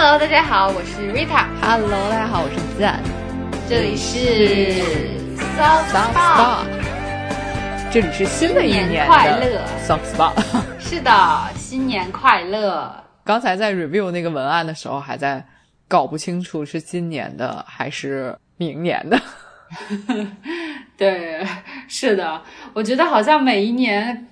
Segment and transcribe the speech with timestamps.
[0.00, 1.44] Hello，大家好，我是 Rita。
[1.60, 3.02] Hello，大家好，我是赞。
[3.68, 4.80] 这里是
[5.56, 5.90] Soft。
[5.90, 6.64] Spa，
[7.90, 10.32] 这里是新的一年快乐 Soft Spa。
[10.78, 11.10] 是的，
[11.56, 12.94] 新年快乐！
[13.24, 15.44] 刚才在 review 那个文案的时候，还在
[15.88, 19.20] 搞不清楚是今年的还是明年的。
[20.96, 21.44] 对，
[21.88, 22.40] 是的，
[22.72, 24.28] 我觉得好像每一年，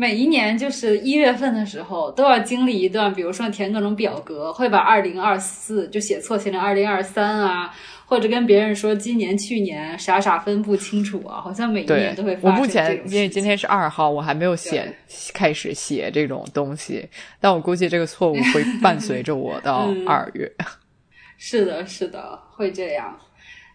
[0.00, 7.74] 每一年就是一月份的时候，都要经历一段，比如说填各种表格，会把二零二四就写错，写成二零二三啊，
[8.06, 14.94] 或者跟别人说今年、去年傻傻分不清楚啊，好像每一年都会，我发生这目前因为今天是二号，我还没有写
[15.34, 17.04] 开始写这种东西，
[17.40, 20.48] 但我估计这个错误会伴随着我到 嗯二月。
[21.38, 23.18] 是的，是的，会这样。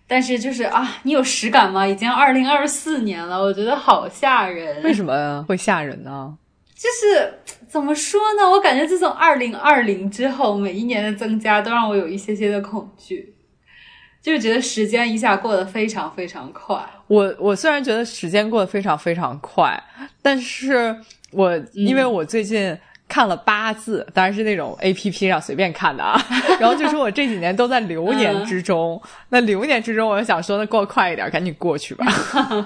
[0.08, 1.88] 但是就是啊，你有实感吗？
[1.88, 4.84] 已经二零二四年了，我觉得好吓人。
[4.84, 6.38] 为什么会吓人呢？
[6.76, 7.34] 就是
[7.68, 8.50] 怎么说呢？
[8.52, 13.34] 我感觉自从二零二零之后，每一年的增加都让我有一些些的恐惧，
[14.22, 16.78] 就是觉得时间一下过得非常非常快。
[17.08, 19.82] 我我虽然觉得时间过得非常非常快，
[20.22, 20.95] 但是
[21.32, 22.78] 我因为我最近
[23.14, 26.19] 看了八字，当然是那种 A P P 上随便看的啊，
[26.59, 32.08] 然后就说我这几年都在流年之中，那流年之中，我就想说，那过快一点，赶紧过去吧。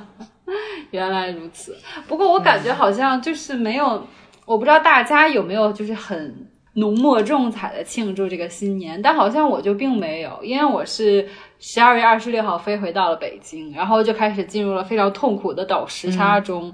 [0.91, 1.75] 原来如此，
[2.07, 4.07] 不过我感觉好像就是没有，
[4.45, 11.27] 我不知道大家有没有就是很浓墨重彩的庆祝这个新年，但好像我就并没有，因为我是
[11.59, 16.71] 十二月二十六号飞回到了北京，然后就开始进入了非常痛苦的倒时差中，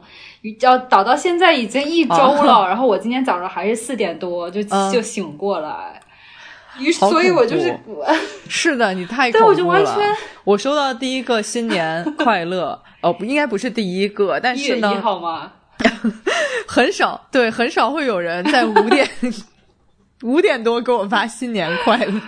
[0.59, 6.01] 要倒到现在已经一周了， 然后我今天早上还是四点多就、嗯就醒过来，
[6.77, 7.95] 于是所以我就是恐
[8.49, 9.55] 是的，你太对恐怖了。
[9.55, 15.49] 我就完全我收到第一个新年 快乐，哦，不应该不是第一个，但一月一是呢，号吗？
[16.67, 19.07] 很少，对，很少会有人在五点
[20.21, 22.21] 五点多给我发新年快乐。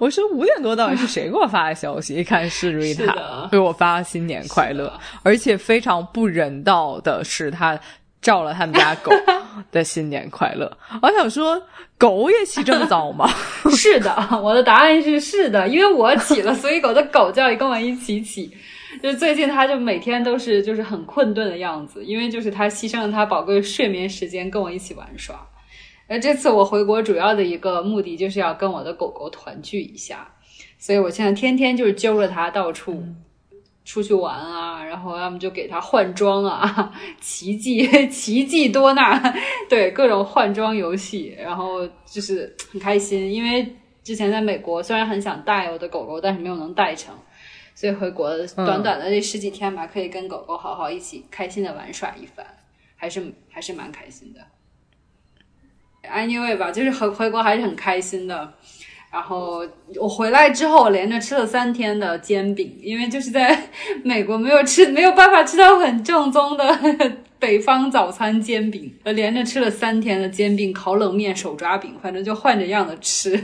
[0.00, 2.14] 我说五点多到底是谁给我发的消息？
[2.14, 7.78] 一看是是 Rita 的给我发新年快乐，而且非常不人道的是，他
[8.20, 9.12] 照了他们家狗
[9.70, 10.70] 的新年快乐。
[11.00, 11.62] 我想说，
[11.96, 13.28] 狗也起这么早吗？
[13.70, 18.50] 是的，我的答案是是的，因为我起了，所以狗的狗叫也跟我一起起。
[19.00, 25.36] 就是最近，它就每天都是就是很困顿的样子，因为就是它牺牲了它宝贵的睡眠时间跟我一起玩耍。
[26.12, 30.30] 而这次我回国主要的一个目的就是要跟我的狗狗团聚一下，
[30.78, 33.02] 所以我现在天天就是揪着它到处
[33.86, 39.34] 出去玩啊，然后要么就给它换装啊，奇迹 奇迹多纳，
[39.70, 43.74] 对各种换装游戏，然后就是很开心，因为
[44.04, 47.14] 之前在美国虽然很想带我的狗狗，但是没有能带成，
[47.74, 52.46] 所以回国短短的这十几天吧，可以跟狗狗好好一起开心的玩耍一番，
[52.96, 54.40] 还是还是蛮开心的。
[56.02, 58.52] Anyway 吧，就是回回国还是很开心的。
[59.12, 59.62] 然后
[60.00, 63.68] 我回来之后，我连着吃了三天的煎饼，因为就是在
[64.02, 66.78] 美国没有吃，没有办法吃到很正宗的
[67.38, 73.38] 北方早餐煎饼，我连着吃了三天的煎饼、烤冷面、手抓饼，反正就换着样的吃，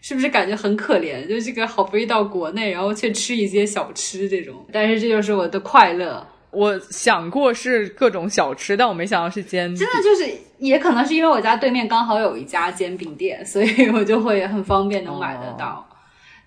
[0.00, 1.28] 是不是感觉很可怜？
[1.28, 6.26] 就这个好不容易到国内，然后却吃一些小吃这种，但是这就是我的快乐。
[6.52, 9.76] 我想过是各种小吃，但我没想到是煎饼。
[9.76, 15.88] 真的就是，也可能是因为我家对面刚好有一家煎饼店，所以我就会很方便能买得到。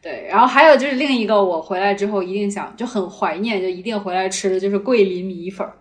[0.01, 5.73] 对，然后还有就是另一个，我回来之后一定想就很怀念，就一定回来吃的就是桂林米粉儿。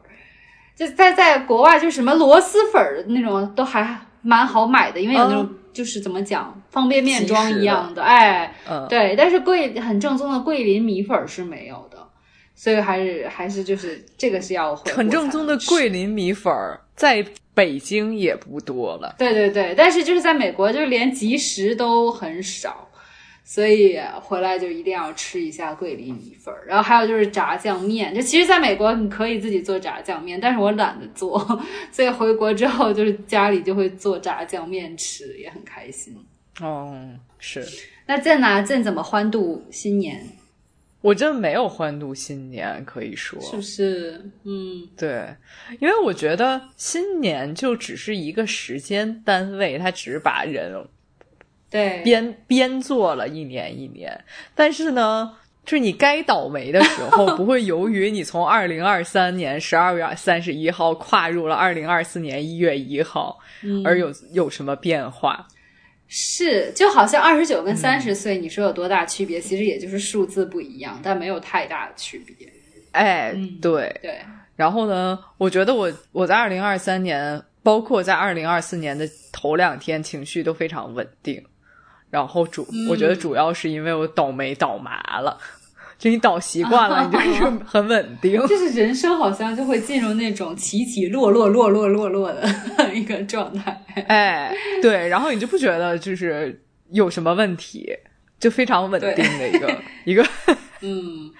[0.74, 9.14] 就在在国外，就什么螺蛳粉儿那种都还蛮好买的，因为有那种、就是怎么讲方便面装一样的，哎，嗯，对。
[9.14, 11.93] 但是桂很正宗的桂林米粉儿是没有的，
[12.54, 19.14] 所以还是还是就是这个是要回很正宗的桂林米粉儿，在北京也不多了。
[19.18, 22.88] 对对对，但是就是在美国，就是连即食都很少，
[23.44, 26.64] 所以回来就一定要吃一下桂林米粉儿。
[26.66, 31.38] 然后还有就是炸酱面，就其实在美国你可以自己做炸酱面，但是我懒得做，
[31.92, 36.16] 所以回国之后就是家里就会做炸酱面吃，也很开心。
[36.60, 36.96] 哦，
[37.38, 37.64] 是
[38.06, 38.62] 那郑呢？
[38.62, 40.24] 郑怎么欢度新年？
[41.04, 44.30] 我真没有欢度新年，可以说是不是？
[44.44, 45.36] 嗯，对，
[45.78, 50.72] 因为我觉得新年就只是一个时间单位，它只是把人
[51.70, 54.24] 对，编编做了一年一年，
[54.54, 55.36] 但是呢。
[55.66, 63.38] 就是你该倒霉的时候， 不会由于你从二零二三年十二月三十一号跨入了二零二四年一月一号，
[63.82, 65.48] 而有有什么变化？
[66.16, 69.40] 是，就好像二十九跟三十岁，你说有多大区别？
[69.40, 72.48] 其实也就是数字不一样，但没有太大的区别。
[72.92, 73.92] 哎，嗯对。
[74.00, 74.20] 对，
[74.54, 81.44] 然后呢，我觉得我我在二零二三年，包括在二零二四年的头两天，情绪都非常稳定。
[82.10, 85.36] 然后主，我觉得主要是因为我倒霉倒麻了。
[86.04, 88.38] 就你倒习惯了， 你就是很稳定。
[88.46, 92.46] 就是人生好像就会进入那种起起落落、落落落落的
[92.92, 93.82] 一个状态。
[94.06, 97.90] 哎，对，然后你就不觉得就是有什么问题，
[98.38, 100.22] 就非常稳定的一个 一个。
[100.82, 101.32] 嗯，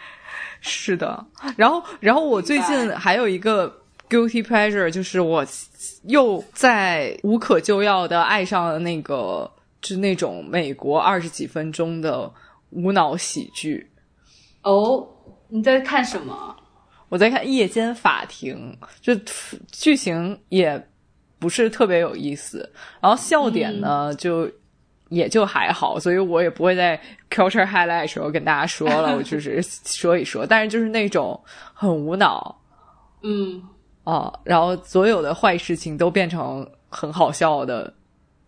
[0.62, 1.22] 是的。
[1.58, 3.70] 然后，然后我最近还有一个
[4.08, 5.44] guilty pleasure，就是我
[6.04, 9.50] 又在无可救药的爱上了那个，
[9.82, 12.32] 就是那种美国二十几分钟的
[12.70, 13.86] 无脑喜剧。
[14.64, 15.06] 哦，
[15.48, 16.56] 你在看什么？
[17.10, 19.14] 我在看《夜间法庭》，就
[19.70, 20.88] 剧情也
[21.38, 22.68] 不是特别有意思，
[23.00, 24.50] 然后笑点呢就
[25.10, 27.00] 也就还好，所以我也不会在
[27.30, 30.44] Culture Highlight 时候跟大家说了， 我就是说一说。
[30.44, 31.40] 但是就是那种
[31.72, 32.60] 很无脑，
[33.22, 33.62] 嗯，
[34.02, 37.92] 啊，然后所有的坏事情都变成很好笑的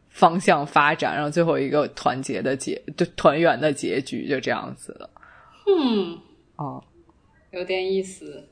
[0.08, 5.08] 方向发展，然后最后一个团结的结，就团圆的结局就这样子了。
[5.66, 6.18] 嗯，
[6.56, 6.82] 哦，
[7.50, 8.48] 有点意思，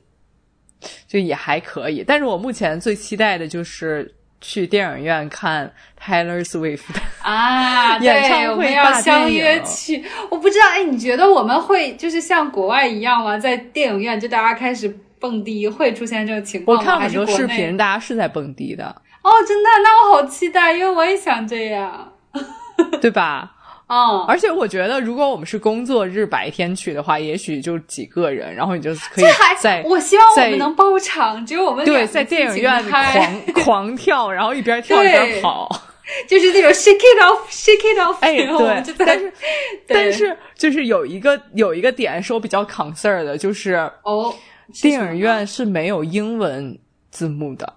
[1.07, 2.05] 就也还可以。
[2.07, 6.83] 但是我目前最期待的就是去电影院看 Taylor Swift
[7.23, 10.05] 啊， 演唱会，我们要相约去。
[10.31, 13.39] 我不知道，哎，你觉得我们会就是像国外一样吗？
[13.39, 14.89] 在电影院就大家开始
[15.19, 16.83] 蹦迪，会出现这种情况吗？
[16.83, 18.85] 我看很多视频，大家是在蹦迪的。
[19.23, 19.71] 哦，真的？
[19.83, 22.13] 那我好期待，因为我也想这样，
[23.01, 23.54] 对吧？
[23.95, 29.25] 嗯，而且我觉得，如果我们是工作日白天去的话，也许就几个人，然后你就可以
[29.61, 29.85] 在。
[29.87, 35.69] 我希望我们能包场，只有我们对在电影院狂狂跳，然后一边跳一边跑，
[36.27, 38.17] 就是那种 shake it off，shake it off。
[38.21, 39.33] 哎，对，但是
[39.87, 44.35] 但是就是有一个有一个点是我比较 concern 的，就是哦，
[44.83, 46.77] 电影院是没有英文
[47.13, 47.73] 字幕的。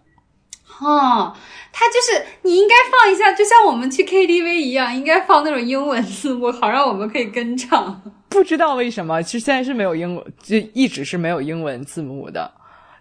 [0.80, 1.34] 哦，
[1.72, 8.00] 他就是你应该放一下，就像我们去 KTV 一样，应该放那种英文字幕，好让我们可以跟唱。
[8.30, 12.52] 不知道为什么，其实现在是没有英文，就一直是没有英文字幕的，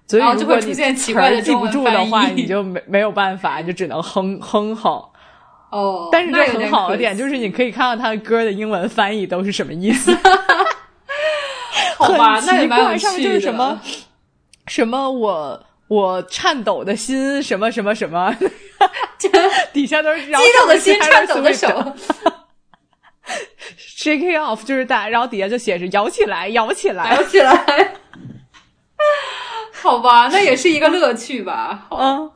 [0.06, 5.02] 所以如果你奇怪的记不住的话，你就没没有办法，就只能哼哼哼。
[5.70, 10.17] 哦，但是这很好的点就是你可以看到他的歌的英文翻译都是什么意思。
[11.99, 13.79] 好吧，那奇怪，上面就是什么
[14.67, 15.62] 什么我。
[15.88, 18.37] 我颤抖的心，什么什么什么，
[19.73, 21.69] 底下都是激动的心，颤抖的手
[23.79, 27.94] ，shake it off 就是大，然后底下就写着摇起来，摇起来，摇起来。
[29.81, 31.87] 好吧，那也是一个乐趣吧。
[31.91, 32.31] 嗯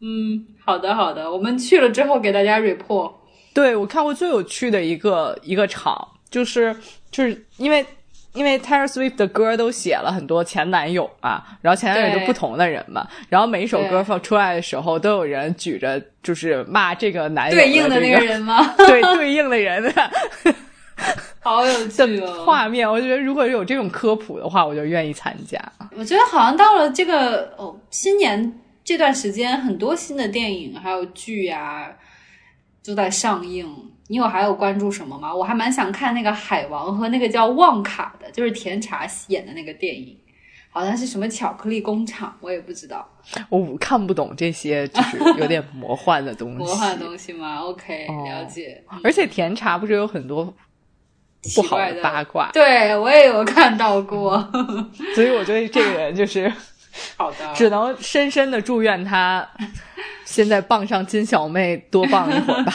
[0.00, 3.12] 嗯，好的好的，我们去了之后给大家 report。
[3.54, 6.76] 对我看过最有趣的一个一个场，就是
[7.10, 7.86] 就是因为。
[8.36, 18.62] 因为 Taylor Swift 的歌都写了很多前男友嘛，然后前男友就不同的人嘛，然后每一首歌放出来的时候，都有人举着就是骂这个男友对应的那个人吗？
[18.76, 19.92] 对，对应的人，
[21.40, 22.44] 好有趣哦！
[22.44, 25.58] 画面，我觉得如果有这种科普的话，我就愿意参加。
[25.96, 31.90] 我觉得好像到了这个哦新年这段时间，很多新的电影还有剧呀
[32.84, 33.66] 都在上映。
[34.08, 35.34] 你有还有关注什么吗？
[35.34, 40.16] 我还蛮想看那个海王和那个叫旺卡的，就是甜茶演的那个电影，
[40.70, 43.08] 好像是什么巧克力工厂，我也不知道。
[43.48, 46.58] 我看不懂这些，就是有点 魔幻的东西。
[46.58, 48.82] 魔幻东西吗？OK，了解。
[49.02, 50.54] 而且甜茶不是有很多
[51.56, 52.50] 不好的八卦？
[52.52, 54.38] 对我也有看到过。
[55.16, 56.52] 所以我觉得这个人就是
[57.16, 59.44] 好的，只能深深的祝愿他
[60.24, 62.72] 现在傍上金小妹多傍一会儿吧。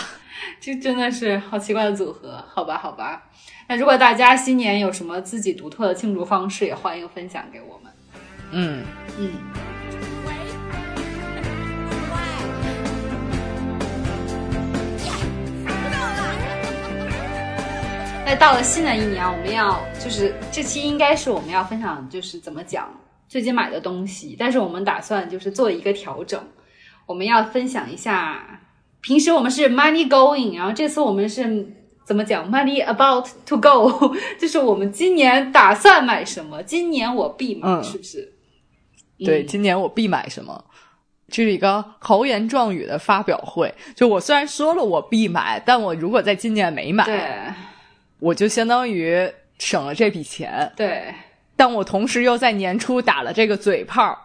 [0.63, 3.23] 这真的是好奇怪的组合，好吧，好吧。
[3.67, 7.91] 那如果大家新年有什么自己独特的庆祝方式，也欢迎分享给我们。
[8.51, 8.83] 嗯
[9.17, 9.31] 嗯。
[18.23, 22.87] 那到了新的一年，我们要就是这期应该是我们要分享，就是怎么讲
[23.27, 26.39] 最近买的东西，但是我们打算就是做一个调整，
[27.07, 28.59] 我们要分享一下。
[29.01, 31.67] 平时我们是 money going，然后这次我们是
[32.05, 38.33] 怎么讲 money about to go， 就是我们今年打算买什么，今年我必买，是不是？
[39.23, 40.63] 对，今年我必买什么？
[41.29, 43.73] 这是一个豪言壮语的发表会。
[43.95, 47.55] 就我虽然说了我必买，但我如果在今年没买，
[48.19, 50.71] 我就相当于省了这笔钱。
[50.75, 51.13] 对，
[51.55, 54.17] 但我同时又在年初打了这个嘴炮。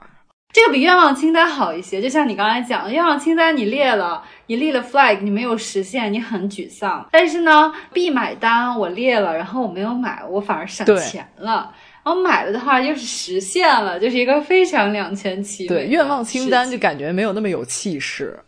[0.57, 7.07] 这个比愿望清单好一些，就像你刚才讲，愿望清单你列了，你立了 flag，你没有实现，你很沮丧。
[7.13, 11.75] 但是呢，必买单我列了，然后我没有买，我反而省钱了。
[12.03, 15.69] 然后买了的话又是实现了，就是一个非常两全其美。
[15.69, 18.41] 对，愿望清单就感觉没有那么有气势。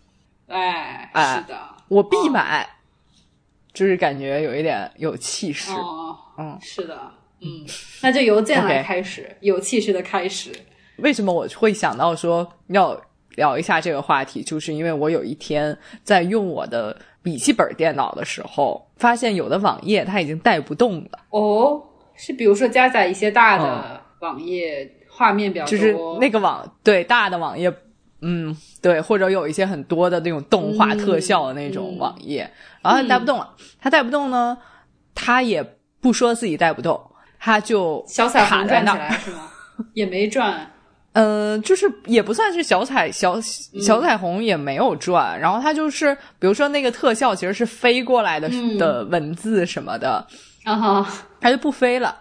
[0.47, 2.67] 哎，是的，我必买。
[3.75, 5.73] 就是感觉有一点有气势。
[5.73, 6.99] 哦，嗯，是的，
[7.43, 7.67] 嗯，
[8.01, 10.51] 那就由这来开始有气势的开始。
[10.99, 13.01] 为什么我会想到说要
[13.37, 14.43] 聊一下这个话题？
[14.43, 21.83] 就是因为我有一天在用我的笔记本电脑的时候，发现有的网页它已经带不动了，哦，
[22.15, 27.73] 是比如说加载一些大的网页，画面比较就是那个网对大的网页，
[28.23, 32.51] 嗯，对，或者有一些很多的那种动画嗯特效的那种嗯网页，
[32.83, 33.55] 然后它带不动了。
[33.81, 34.59] 它带不动呢，
[35.15, 35.63] 它也
[36.01, 37.01] 不说自己带不动，
[37.39, 38.99] 它就小彩卡虹转起在那儿。
[38.99, 39.51] 来是吗？
[39.95, 40.69] 也没转，
[41.19, 43.35] 呃，就是也不算是小彩小
[43.73, 50.25] 嗯小彩虹也没有转，然后它就是比如说那个特效其实是飞过来的、嗯的文字什么的，
[50.63, 51.05] 然后，
[51.41, 52.17] 它就不飞了。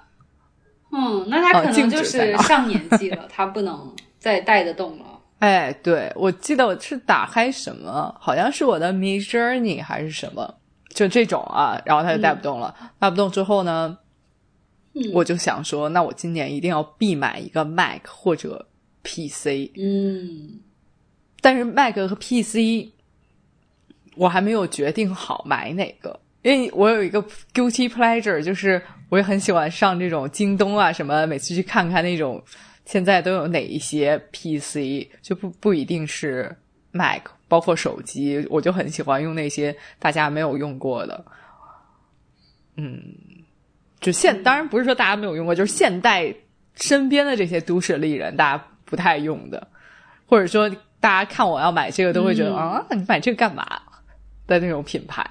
[0.91, 5.05] 嗯，那他可能就是上年纪了，他不能再带得动了。
[5.37, 10.55] 哎，对，我记得我是打开什么，好像是我的 Mid Journey 还是什么，
[10.95, 12.73] 就这种啊，然后它就带不动了。
[12.97, 13.95] 带不动之后呢，
[14.95, 18.65] 嗯我就想说，那我今年一定要必买一个 Mac 或者
[19.07, 19.71] PC。
[19.77, 20.59] 嗯。
[21.39, 22.91] 但是 Mac 和 PC
[24.15, 27.23] 我还没有决定好买哪个，因为我有一个
[27.53, 32.43] guilty pleasure，就是我也很喜欢上这种京东啊什么，每次去看看那种
[32.85, 36.53] 现在都有哪一些 PC，就不不一定是
[36.91, 41.25] Mac，包括手机，我就很喜欢用那些大家没有用过的，
[42.75, 42.99] 嗯，
[44.01, 46.33] 就现当然不是说大家没有用过，就是现代
[46.75, 49.67] 身边的这些都市丽人大家不太用的，
[50.25, 50.67] 或者说
[50.99, 53.63] 大家看我要买这个都会觉得、嗯啊，你买这个干嘛
[54.47, 55.23] 的那种品牌。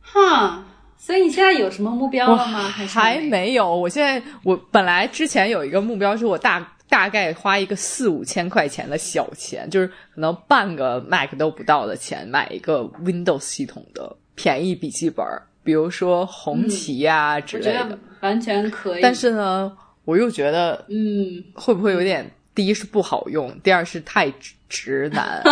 [0.00, 0.64] 哈，
[0.96, 2.60] 所以你现在有什么目标了吗？
[2.60, 15.26] 还还没有，我现在我本来之前有一个目标，是我大大概花一个四五千块钱的小钱，就是可能半个 Mac 都不到的钱，买一个 Windows 系统的便宜笔记本，
[15.64, 17.98] 比如说红旗呀、之类的。
[18.20, 19.02] 完全可以。
[19.02, 25.42] 但是呢，我又觉得嗯，会不会有点，第一是不好用，第二是太直直男。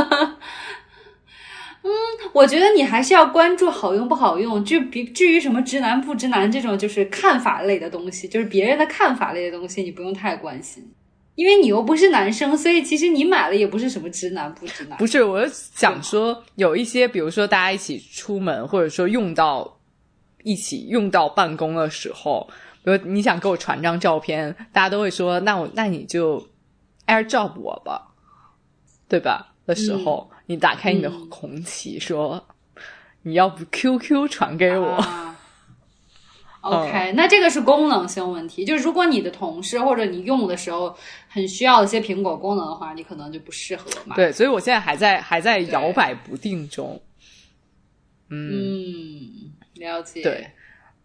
[2.35, 4.63] 我觉得你还是要关注好用不好用。
[4.65, 10.93] 至比至于什么直男不直男这种就是看法类的东西，就是别人的看法类的东西，你不用太关心，
[11.37, 14.99] 因为你又不是男生，所以其实你买了也不是什么直男不直男。
[14.99, 19.81] 不是，我是想说，有一些，比如说大家一起出门，或者说用到
[20.43, 22.47] 一起用到办公的时候，
[22.83, 26.49] 比如你想给我传张照片，大家都会说，那我那你就
[27.07, 28.15] AirDrop 我吧，
[29.09, 29.55] 对吧？
[29.67, 32.47] 的时候，你打开你的嗯红旗，说
[33.23, 35.37] 你要不 QQ 传给我，啊
[36.63, 40.95] OK，、那这个是功能性问题，就是如果你的同事或者你用的时候
[41.29, 44.15] 很需要一些苹果功能的话，你可能就不适合嘛。
[44.17, 47.01] 对，所以我现在还在还在摇摆不定中。
[48.29, 50.23] 嗯，了解。
[50.23, 50.51] 对，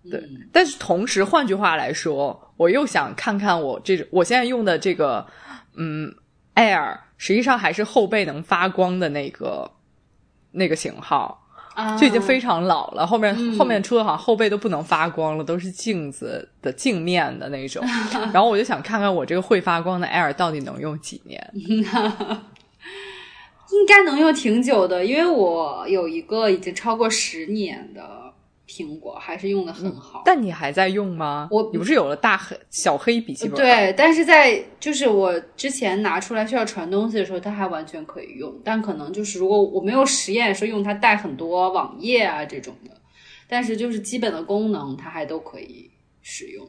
[0.09, 5.25] 对嗯但是同时，换句话来说，我又想看看我这种我现在用的这个，
[5.75, 6.13] 嗯
[6.55, 9.71] ，Air，实际上还是后背能发光的那个
[10.51, 13.05] 那个型号，啊，就已经非常老了。
[13.05, 17.85] 后面、嗯后面出的好像后背都不能发光了，都是镜子的镜面的那种。
[18.33, 21.51] 然后我就想看看我这个会发光的 Air 到底能用几年。
[23.71, 28.24] 应该能用挺久的，因为我有一个已经超过十年的
[28.67, 30.23] 苹果，还是用的很好。
[30.25, 31.47] 但你还在用吗？
[31.51, 42.91] 我你不是有了大黑小黑笔记本？，对，但是在就是我之前拿出来需要传东西的时候，它还完全可以用，但可能就是如果我没有实验说用它带很多网页啊这种的，
[43.47, 45.89] 但是就是基本的功能它还都可以
[46.21, 46.67] 使用。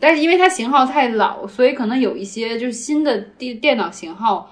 [0.00, 4.48] 但是因为它型号太老，所以可能有一些就是新的电电脑型号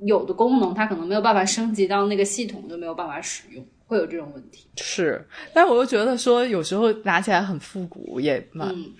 [0.00, 4.68] 有的功能它可能没有办法升级到那个系统，就没有办法使用，会有这种问题。
[4.76, 5.26] 是。
[5.52, 8.94] 但是我又觉得说，有时候拿起来很复古，也蛮嗯，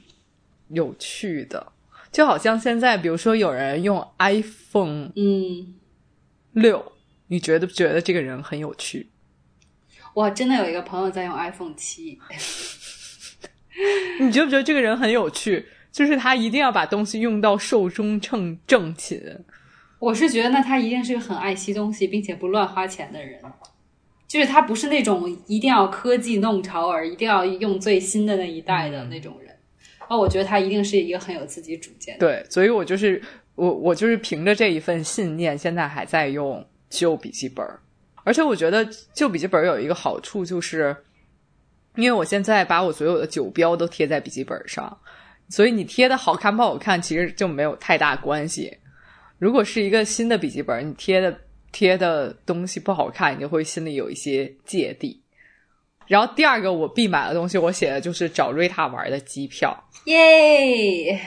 [0.71, 1.73] 有趣的，
[2.11, 5.75] 就好像现在，比如说有人用 iPhone 嗯，
[6.55, 6.93] 六，
[7.29, 9.09] 你觉得不觉得这个人很有趣？
[10.15, 12.19] 哇真的有一个朋友在用 iPhone 七，
[14.19, 15.67] 你觉不觉得这个人很有趣？
[15.93, 19.45] 就是他一定要把东西用到寿终正正寝。
[20.01, 23.41] 我是觉得那他一定是个很爱惜东西，并且不乱花钱的人。
[24.31, 29.53] 就是他不是那种一定要科技弄潮儿，一定要用最新的那一代的那种人。
[30.09, 32.21] 哦，我觉得他一定是一个很有自己主见的。
[32.21, 33.21] 对，所以我就是
[33.57, 37.81] 我，我就是凭着这一份信念，现在还在用旧笔记本儿。
[38.23, 40.97] 而且我觉得旧笔记本儿有一个好处，就是
[41.97, 44.97] 因为我现在把我所有的酒标都贴在笔记本上，
[45.49, 48.73] 所以你贴的好看不好看，其实就没有太大关系。
[49.41, 51.37] 如果是一个新的笔记本，你贴的
[51.73, 55.21] 贴的东西不好看，你就会心里有一些芥蒂。
[56.07, 59.77] 然后第二个我必买的东西，我写的就是找瑞塔玩的机票。
[60.07, 61.21] 耶，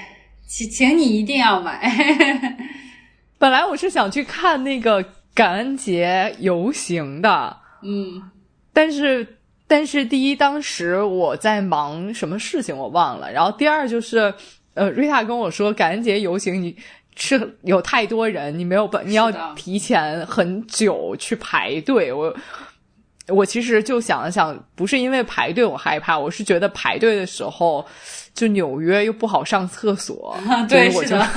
[0.45, 1.89] 请请你一定要买。
[3.39, 8.21] 本来我是想去看那个感恩节游行的，嗯，
[8.73, 14.33] 但是但是第一，当时我在忙什么事情我忘了，然后第二就是，
[14.73, 16.75] 呃，瑞塔跟我说感恩节游行你。
[17.15, 22.11] 是有太多人，你没有办，你要提前很久去排队。
[22.11, 22.35] 我
[23.29, 27.85] 我其实就想了想，不是因为排队我害怕，我是觉得排队的时候，
[28.33, 31.15] 就纽约又不好上厕所， 对，我就。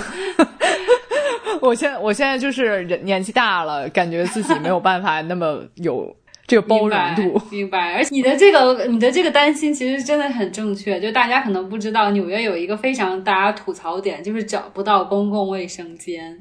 [1.62, 6.14] 我现在我现在就是人年纪大了，感觉自己没有办法那么有
[6.46, 7.40] 这个包容度。
[7.50, 11.00] 明白，而且你的这个你的这个担心其实真的很正确。
[11.00, 16.38] 就大家可能不知道，纽约有一个非常大家吐槽点，就是找不到公共卫生间，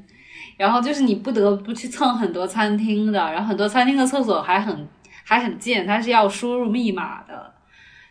[0.56, 4.88] 然后就是你不得不去蹭很多餐厅的，然后很多餐厅的厕所还很
[5.24, 7.52] 还很近，它是要输入密码的。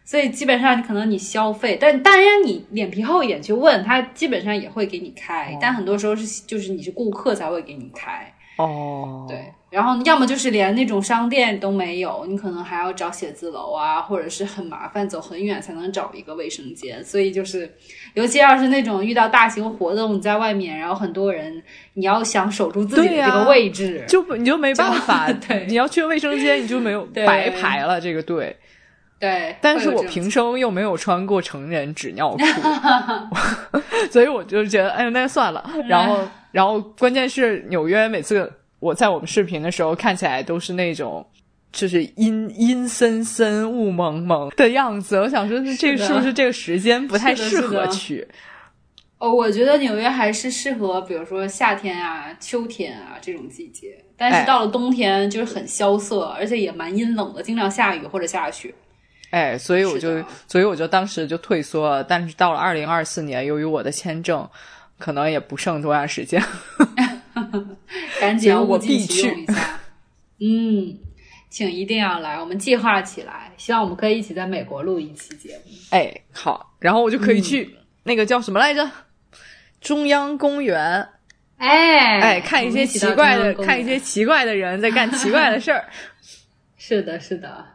[0.07, 5.51] 所以基本上可能你消费，但当然你脸皮厚一点去问他，基本上也会给你开。
[5.53, 8.31] 哦、但很多时候是就是你是顾客才会给你开。
[8.57, 17.03] 哦，对，然后要么就是连那种商店都没有，你可能还要找写字楼啊，或者是很麻烦，走很远才能找一个卫生间。
[17.03, 17.69] 所以就是，
[18.13, 21.61] 尤其要是那种遇到大型活动，你在外面，然后很多人，
[21.95, 25.29] 你要想守住自己的这个位置，啊、就你就没办法。
[25.45, 28.55] 对，你要去卫生间，你就没有 白排了这个队。
[29.19, 32.37] 对，但是我平生又没有穿过成人纸尿裤，
[34.11, 35.69] 所以我就觉得，哎呀，那就算了。
[35.87, 36.19] 然后，
[36.51, 41.25] 然后关键是纽约每次我在我们视频的时候，看起来都是那种
[41.71, 45.17] 就是阴阴森森、雾蒙蒙的样子。
[45.17, 48.27] 我想说，这是不是这个时间不太适合去？
[49.17, 53.97] 哦，我觉得纽约还是适合，比如说夏天啊、秋天啊这种季节。
[54.17, 58.73] 但是到了冬天，就是很萧瑟，而且也蛮阴冷的，经常下雨或者下雪。
[59.31, 62.03] 哎，所以我就，所以我就当时就退缩了。
[62.03, 64.47] 但是到了二零二四年，由于我的签证
[64.97, 66.41] 可能也不剩多长时间，
[68.21, 69.45] 赶紧我必去。
[70.39, 70.97] 嗯，
[71.49, 75.71] 请一定要来，我们计划起来，希望我们可以一起在美国录一期节目。
[75.89, 78.89] 哎，好，然后我就可以去、嗯、那个叫什么来着？
[79.81, 81.07] 中央公园。
[81.57, 85.85] 哎哎，看一些奇怪的，看一些奇怪的人在干奇怪的事儿。
[86.77, 87.65] 是的，是的。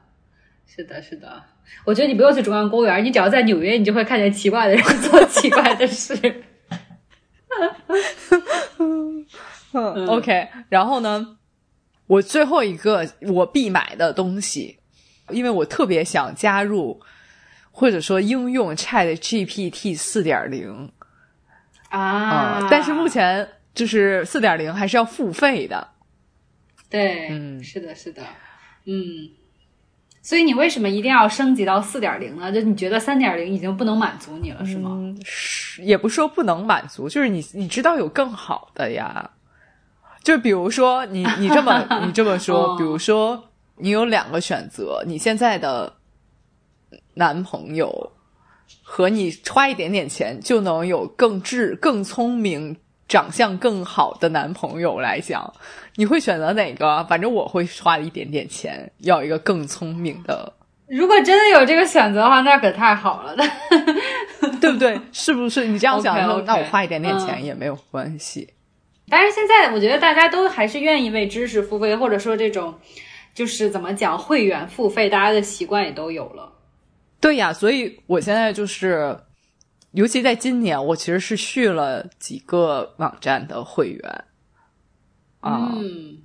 [0.72, 1.42] 是的，是的，
[1.84, 6.14] 我觉得你不用去中央公园，你只要在纽约，你就会看见奇怪的人做奇怪的事。
[9.72, 11.38] 嗯，OK，然后呢，
[12.06, 14.78] 我最后一个我必买的东西，
[15.30, 17.00] 因为我特别想加入
[17.72, 20.92] 或者说应用 Chat GPT 四点零
[21.88, 25.88] 啊、嗯，但是目前就是四点零还是要付费的。
[26.88, 28.22] 对，嗯，是的，是的，
[28.84, 29.39] 嗯。
[30.22, 32.52] 所以你为什么一定要升级到四点零呢？
[32.52, 34.90] 就你觉得三点零已经不能满足你了，是吗？
[34.92, 39.30] 嗯，是，也不说不能满足，就是你你知道有更好的呀。
[40.22, 43.42] 就比如说你你这么 你这么说，哦、比如说
[43.76, 45.90] 你有两个选择，你现在的
[47.14, 48.12] 男朋友
[48.82, 52.76] 和你花一点点钱就能有更智、更聪明、
[53.10, 55.52] 长相更好的男朋友来讲。
[55.96, 57.04] 你会选择哪个？
[57.04, 60.52] 反正我会花一点点钱，要一个更聪明的。
[60.86, 63.36] 如果真的有这个选择的话，那可太好了，
[64.60, 64.98] 对不对？
[65.12, 65.66] 是不是？
[65.66, 68.48] 你这样想那我花一点点钱也没有关系。
[68.48, 68.54] 嗯、
[69.10, 72.72] 但是现在我觉得大家都还是愿意为知识付费，或者说这种
[73.34, 76.50] 就是怎么讲会员付费，大家的习惯也都有了。
[77.20, 79.16] 对呀，所以我现在就是，
[79.92, 84.24] 尤其在今年，我其实是续了几个网站的会员。
[85.40, 86.18] 啊、嗯，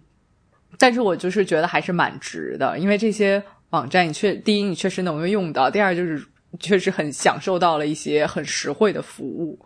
[0.77, 6.23] 但是我就是觉得还是蛮值的，因为这些网站你确第一你确实能够用到，第二就是
[6.59, 9.57] 确实很享受到了一些很实惠的服务。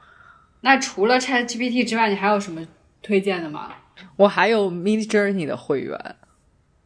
[0.61, 2.65] 那除了 Chat GPT 之外，你还有什么
[3.01, 3.73] 推荐的吗？
[4.15, 6.15] 我还有 Mid Journey 的会员，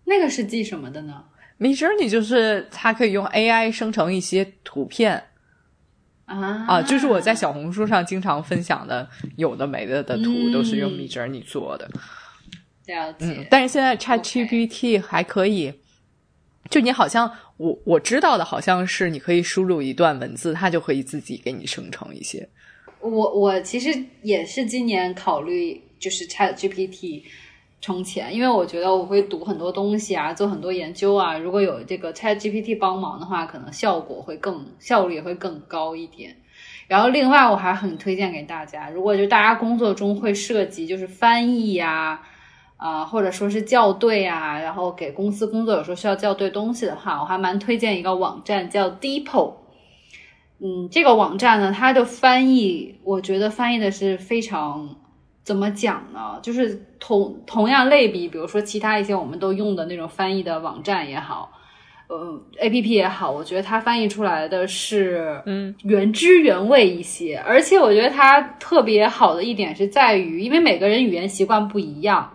[0.05, 1.23] 那个是记什么的呢
[1.59, 5.23] ？Mid Journey 就是它可以用 AI 生成一些图片。
[6.41, 11.89] 啊啊，就是我在小红书上经常分享的有的没的的图，嗯、都是用 Mid Journey 做的。
[12.85, 15.73] 了解，嗯，但是现在 Chat GPT 还可以.
[16.69, 22.47] 就你好像我我知道的好像是你可以输入一段文字，它就可以自己给你生成一些。
[23.01, 23.89] 我我其实
[24.21, 27.23] 也是今年考虑就是 Chat GPT
[27.83, 36.37] 充钱，因为我觉得我会读很多东西啊，做很多研究啊，如果有这个 Chat GPT 帮忙的话，可能效果会更效率也会更高一点。
[36.87, 42.21] 然后另外我还很推荐给大家，如果就大家工作中会涉及就是翻译呀、
[42.77, 43.05] 啊。
[43.05, 49.57] 或者说是校对啊，然后给公司工作有时候需要校对东西的话，我还蛮推荐一个网站叫 d e p o。
[50.59, 54.95] 嗯，这个网站呢，它的翻译我觉得翻译的是非常
[55.43, 56.39] 怎么讲呢？
[56.41, 61.51] 就是同同样类比，比如说其他一些我们都用的那种翻译的网站也好，
[62.07, 67.37] 呃，A P P 也好，我觉得它翻译出来的是嗯原汁原味一些。
[67.45, 72.31] 而且我觉得它特别好的一点是在于，因为每个人语言习惯不一样。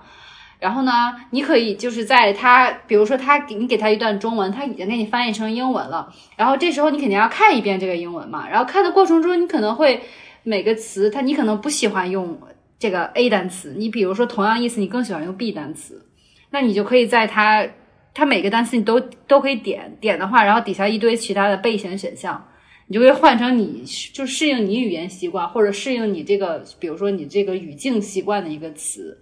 [0.61, 6.13] 然后呢，你可以就是在他，比如说他给你给他一段中文，他已经给你翻译成英文了。
[6.37, 8.49] 然后这时候你肯定要看一遍这个英文嘛。
[8.51, 10.03] 然后看的过程中，你可能会
[10.43, 12.37] 每个词，它你可能不喜欢用
[12.79, 16.07] 这个 A 单词，你比如说同样意思，你更喜欢用 B 单词，
[16.51, 17.69] 那你就可以在它
[18.15, 22.49] 它每个单词你都都可以点点的话，然后底下一堆其他的备选选项，
[22.87, 29.19] 你就会换成你就适应你语言习惯或者适应你这个，比如说你这个语境习惯的一个词。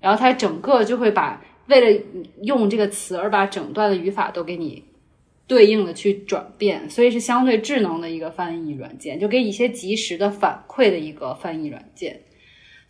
[0.00, 2.02] 然后它整个就会把为了
[2.42, 4.84] 用这个词而把整段的语法都给你
[5.46, 12.20] 对应的去转变，所以是相对智能的一个翻译软件，就给一些及时的反馈的一个翻译软件，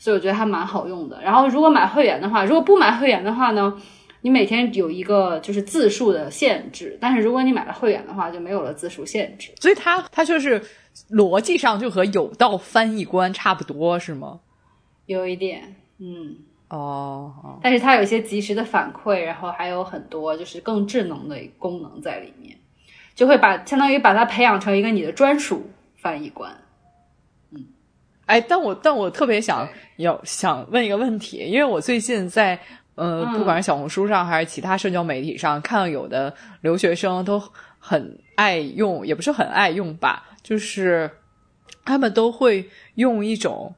[0.04, 1.18] 所以我觉得还蛮好用的。
[1.22, 3.80] 然后如果买会员的话，如果不买会员的话呢，
[4.20, 9.52] 你每天有一个就是字数的限制，但是如果你买了会员的话，就没有了字数限制。
[9.62, 10.62] 所以它它就是
[11.10, 14.40] 逻辑上就和有道翻译官差不多，是吗？
[15.06, 16.36] 有一点，嗯。
[16.68, 22.58] 哦，但是它有一些及时的反馈，然后还有很多就是更智能的功能在里面，
[23.14, 26.58] 就会把相当于把它培养成一个你的专属翻译官。
[28.24, 32.58] 嗯，哎，但我但我特别想要想问一个问题，因为我最近在
[32.94, 37.42] 呃，不管是小红书上还是其他社交媒体上，看到有的留学生都
[37.78, 41.10] 很爱用，也不是很爱用吧，就是
[41.84, 43.74] 他们都会用一种。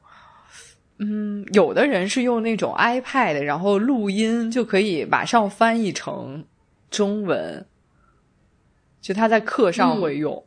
[0.99, 6.43] 嗯，有的人是用那种 iPad，然后录音就可以马上翻译成
[6.89, 7.63] 中文，
[8.99, 10.43] 就他在课上会用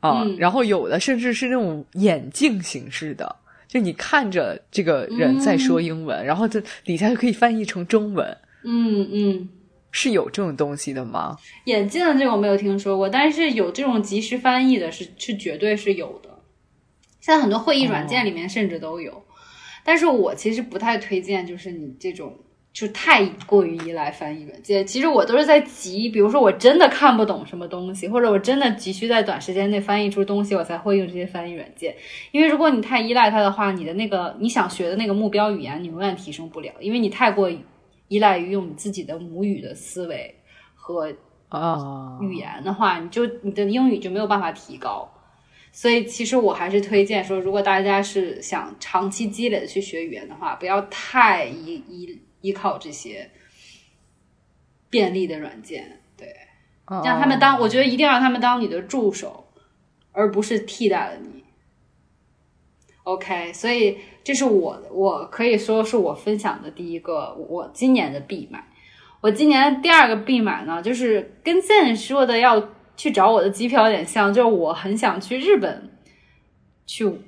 [0.00, 0.24] 啊。
[0.38, 8.36] 然后有的甚至是那种眼镜形式的，就你看着这个人在说英文，然后这底下就可以翻译成中文。
[8.64, 9.48] 嗯嗯，
[9.90, 11.36] 是有这种东西的吗？
[11.64, 16.28] 眼镜的这个我没有听说过，但是有这种即时翻译的，是是绝对是有的。
[17.20, 19.24] 现在很多会议软件里面甚至都有，
[19.84, 22.36] 但是我其实不太推荐，就是你这种
[22.72, 24.86] 就太过于依赖翻译软件。
[24.86, 31.94] 其实我都是在急，比如说我真的看不懂什么东西，或者我真的急需在短时间内翻译出东西，我才会用这些翻译软件。
[32.30, 37.50] 因为如果你太依赖它的话，你的那个你想学的那个目标语言，你永远提升不了，因为你太过
[38.06, 40.36] 依赖于用你自己的母语的思维
[40.74, 41.12] 和
[41.48, 45.10] 啊语言的话，你就你的英语就没有办法提高。
[45.70, 52.06] 所以，其实我还是推荐说，如果大家是想长期积累的去学语言的话，不要太依依
[52.40, 53.30] 依靠这些
[54.90, 56.34] 便利的软件，对，
[56.86, 59.48] 让他们当，我觉得一定要让他们当你的助手，
[60.12, 61.44] 而不是替代了你。
[63.04, 68.64] OK，所以这是我我可以说是我分享的第一个我今年的必买。
[69.20, 72.70] 我今年第二个必买呢，就是跟 Zen 说的要。
[72.98, 75.88] 去找我的机票有点像，就是我很想去日本，
[76.84, 77.22] 去嗯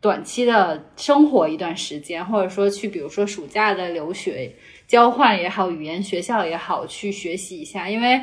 [0.00, 4.50] 短期的生活一段时间，或者说去比如说暑假的留学
[4.86, 7.88] 交换也好，语言学校也好，去学习一下。
[7.88, 8.20] 因为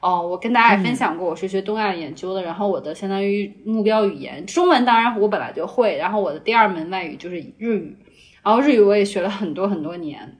[0.00, 7.96] 哦，我跟大家也分享过，我是学东亚研究的，然后我的相当于目标语言中文，当然我本来就会，然后我的第二门外语就是日语，
[8.42, 10.38] 然后日语我也学了很多很多年，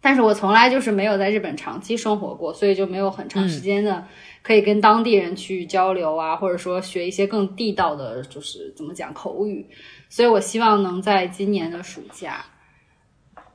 [0.00, 4.06] 但是我从来就是没有在日本长期生活过，所以就没有很长时间的。
[4.42, 9.64] 可以跟当地人去交流啊，或者说学一些更地道的，就是怎么讲口语。
[10.12, 12.44] 所以我希望能在今年的暑假，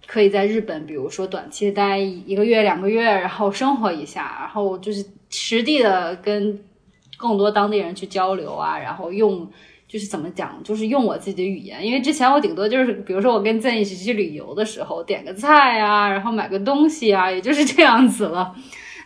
[0.08, 6.60] 可以在日本，比如说短期待一个月、两个月，然后生活一下，然后就是实地的跟
[7.16, 9.48] 更多当地人去交流啊，然后用
[9.88, 11.86] 就是怎么讲，就是用我自己的语言。
[11.86, 18.56] 因为之前我顶多就是，比如说我跟郑一起去旅游的时候，点个菜啊，然后买个东西啊，也就是这样子了。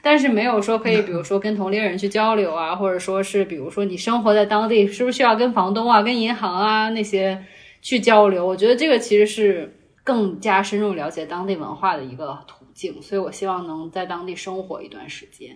[0.03, 7.45] 但是没有说可以， 比如说跟同龄人去交流啊，或者说是，比如说你生活在当地，是不是需要跟房东啊、跟银行啊那些
[7.81, 8.45] 去交流？
[8.45, 12.99] 我觉得这个其实是更加深入了解当地文化的一个途径。
[13.01, 15.55] 所以我希望能在当地生活一段时间。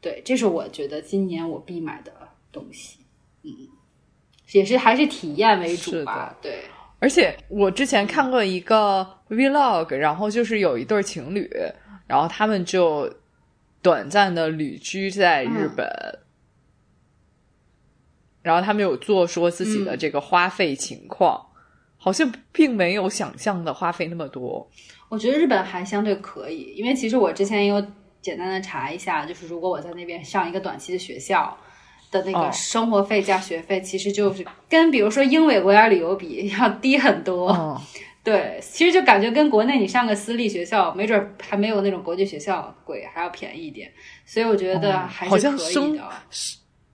[0.00, 2.12] 对，这是我觉得今年我必买的
[2.52, 3.00] 东西。
[3.42, 3.50] 嗯，
[4.52, 6.36] 也是还是体验为主吧。
[6.40, 6.60] 对，
[7.00, 11.50] 而且我之前看过一个 vlog，然后就是有一对情侣，
[12.06, 13.12] 然后他们就。
[13.82, 15.86] 短暂的旅居在日本，
[18.40, 21.46] 然后他们有做说自己的这个花费情况，
[21.96, 24.70] 好像并没有想象的花费那么多。
[25.08, 27.84] 我觉得日本还相对可以，因为其实我之前也有
[28.20, 31.58] 简单的查一下，就是如果我在那边上一个短期的学校
[32.10, 32.46] 的那哦。
[32.46, 37.80] 个生活费加学费，其实就是跟比如说英美国家旅游比要低很多。
[38.22, 43.90] 嗯，对，其实就感觉跟国内你上个私立学校，没准儿还没有那种国际学校贵，还要便宜一点。
[44.24, 46.02] 所以我觉得还是可以像生的。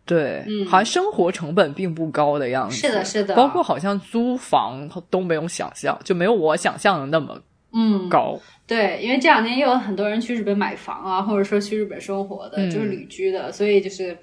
[0.07, 2.77] 对，嗯好像生活成本并不高的样子。
[2.77, 7.39] 是的是的包括好像租房都没有想象，就没有我想象的那么
[7.75, 8.41] 嗯，高。
[8.67, 14.17] 对，因为这两年也有很多人去日本买房啊，或者说去日本生活的，嗯就是旅居的，所以就是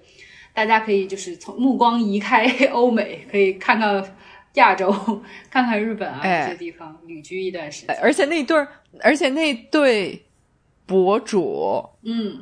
[0.55, 4.03] 大家可以就是从目光移开 欧美，可以看看
[4.55, 4.91] 亚洲，
[5.49, 7.95] 看看日本啊、哎这些地方旅居一段时间。
[8.01, 8.67] 而且那对儿，
[9.01, 10.23] 而且那对
[10.85, 12.41] 博主嗯，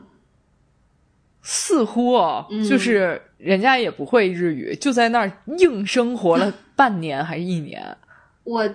[1.41, 7.95] 似乎哦，嗯就是人家也不会日语，就在那儿硬生活了 半年还是一年。
[8.43, 8.67] 我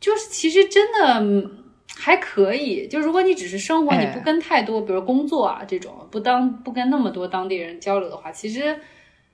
[0.00, 1.64] 就是其实真的嗯
[1.98, 8.78] 还可以，就如果你只是生活，哎你不跟太多，比如工作啊这种，不当不跟那么多当地人交流的话，其实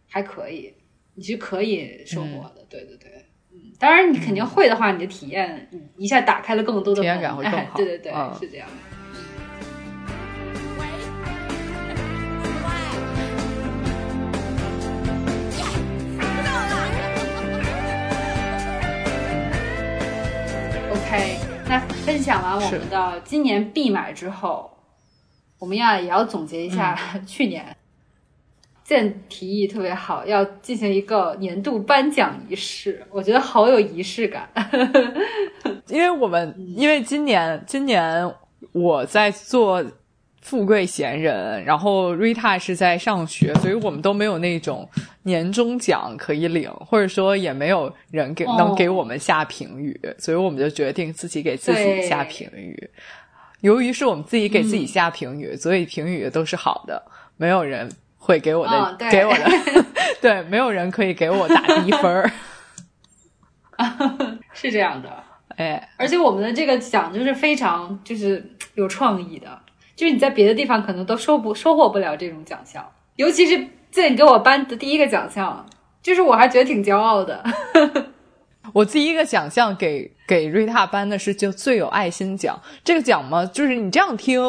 [0.08, 0.72] 还可以，
[1.14, 2.64] 你是可以生活的。
[2.68, 3.11] 对对对。
[3.82, 8.74] 嗯，当然，你肯定会的话，你的体验嗯一下打开了更多的体验感会更好哎对对对，嗯是这样的。
[20.92, 24.70] OK，那分享完我们的今年必买之后，
[25.58, 27.76] 我们要也要总结一下嗯 去年。
[28.84, 34.48] 建提议特别好，要进行一个年度颁奖仪式，我觉得好有仪式感。
[35.88, 38.30] 因为我们因为今年今年
[38.72, 39.84] 我在做
[40.40, 44.88] 富贵闲人，然后瑞塔是在上学，所以我们都没有那种
[45.22, 52.90] 年终奖可以领，或者说也没有人给哦能给我们下评语，所以我们就决定自己给自己下评语。
[53.60, 57.00] 由于是我们自己给自己下评语，所以评语都是好的，
[57.36, 57.88] 没有人
[58.24, 59.50] 会给我的、哦对给我的，
[60.22, 62.30] 对，没有人可以给我打低分儿。
[64.54, 65.10] 是这样的，
[65.56, 69.58] 哎，而且我们的这个奖就是非常就是有创意的，
[69.96, 75.66] 就是你在别的地方可能都收不收获不了这种奖项，尤其是建给我颁的第一个奖项，
[76.00, 77.42] 就是我还觉得挺骄傲的。
[78.72, 82.62] 我第一个奖项给给瑞塔颁的是就最有爱心奖。
[82.84, 84.40] 这个奖嘛，就是你这样听，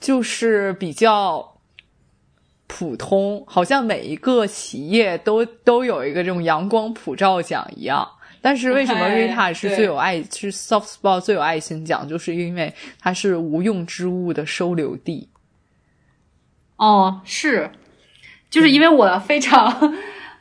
[0.00, 1.57] 就是比较
[2.68, 8.08] 普通，好像每一个企业都都有一个这种阳光普照奖一样。
[8.40, 15.28] 但是为什么哎瑞塔是最有爱是 Soft Spot 最有爱心奖，就是因为它是无用之物的收留地。
[16.76, 17.68] 哦，是，
[18.48, 19.92] 就是因为我非常，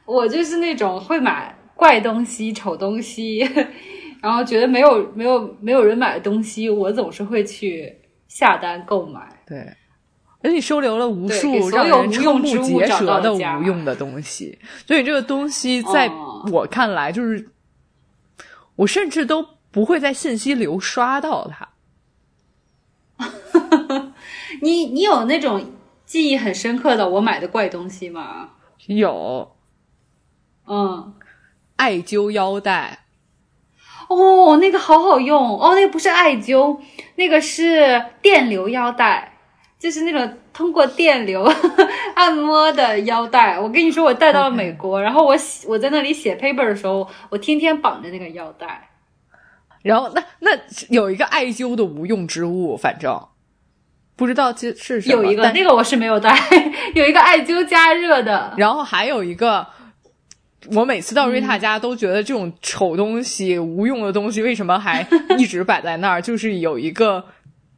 [0.06, 3.40] 我就是那种会买怪东西、丑东西，
[4.22, 7.92] 然后觉得没有没有没有人买的东西，我总是会去
[8.28, 9.28] 下单购买。
[9.48, 9.68] 对，
[10.42, 17.50] 而且你收留了无数让人瞠目结舌的无用的东西，所以这个东西在哦我看来，就是、
[18.76, 21.68] 我甚至都不会在信息流刷到它。
[24.62, 25.74] 你你有那种
[26.06, 28.52] 记忆很深刻的我买的怪东西吗？
[28.86, 29.56] 有。
[30.68, 31.14] 嗯，
[31.78, 33.06] 艾灸腰带，
[34.10, 35.58] 哦，那个好好用。
[35.60, 36.80] 哦，那个不是艾灸，
[37.16, 39.37] 那个是电流腰带，
[39.80, 41.44] 就是那种通过电流
[42.16, 43.60] 按摩的腰带。
[43.60, 48.90] 我跟你说，我带到了美国然后我写我在那里写 paper 的时候，我天天绑着那个腰带。
[49.84, 50.52] 然后那那
[50.90, 53.18] 有一个艾灸的无用之物，反正
[54.16, 55.24] 不知道这是什么。
[55.24, 56.36] 有一个那个我是没有带，
[56.96, 58.54] 有一个艾灸加热的。
[58.58, 59.66] 然后还有一个，
[60.74, 66.20] 我每次到瑞塔家都觉得这种丑东西、无用的东西，为什么还一直摆在那儿？
[66.24, 67.24] 就是有一个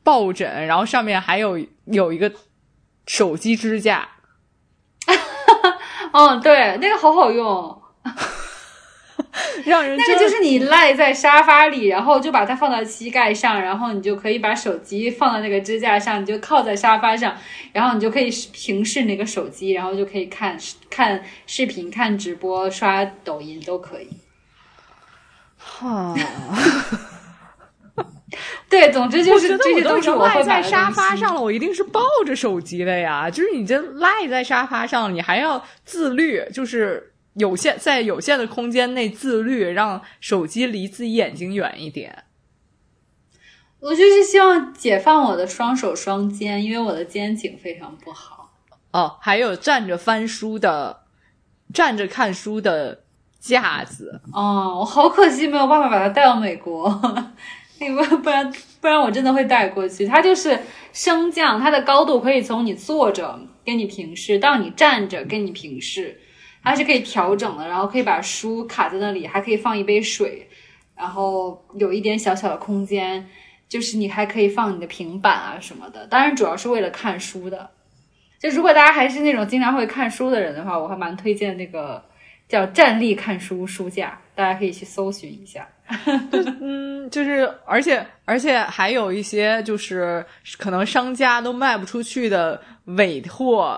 [0.02, 1.60] 抱枕，然后上面还有
[1.92, 2.32] 有一个
[3.06, 4.08] 手机支架。
[6.12, 7.82] 嗯， 对，那个好好用。
[9.66, 17.36] 让人那个就是你赖在沙发里，然后就把它放到膝盖上，然后你就可以把手机放到那个支架上，你就靠在沙发上，
[17.74, 20.58] 然后你就可以平视那个手机，然后就可以看
[20.90, 24.10] 看视频、看直播、刷抖音都可以。
[25.58, 26.16] 哈，
[28.70, 33.30] 对，总之就是这些我都是我赖在沙发上了，我一定是抱着手机的呀。
[33.30, 42.26] 就是你这赖在沙发上，你还要自律，就是有限在有限的空间内自律，让手机离自己眼睛远一点。
[43.80, 48.52] 我就是希望解放我的双手双肩，因为我的肩颈非常不好。
[48.92, 51.04] 哦，还有站着翻书的、
[51.74, 53.04] 站着看书的
[53.40, 54.22] 架子。
[54.34, 56.90] 哦，我好可惜没有办法把它带到美国。
[57.80, 60.06] 因为不然不然我真的会带过去。
[60.06, 60.60] 它就是
[60.94, 66.20] 升降，它的高度可以从你坐着给你平视到你站着给你平视，
[66.64, 67.68] 它是可以调整的。
[67.68, 70.48] 然后可以把书卡在那里，还可以放一杯水，
[70.96, 73.28] 然后有一点小小的空间，
[73.68, 76.06] 就是你还可以放你的平板啊什么的。
[76.08, 77.70] 当然主要是为了看书的。
[78.40, 82.02] 就如果大家还是那种经常会看书的人的话，我还蛮推荐那个
[82.48, 85.68] 叫站立看书书架，大家可以去搜寻一下。
[86.62, 90.26] 嗯，就是而且而且还有一些就是
[90.58, 93.78] 可能商家都卖不出去的委托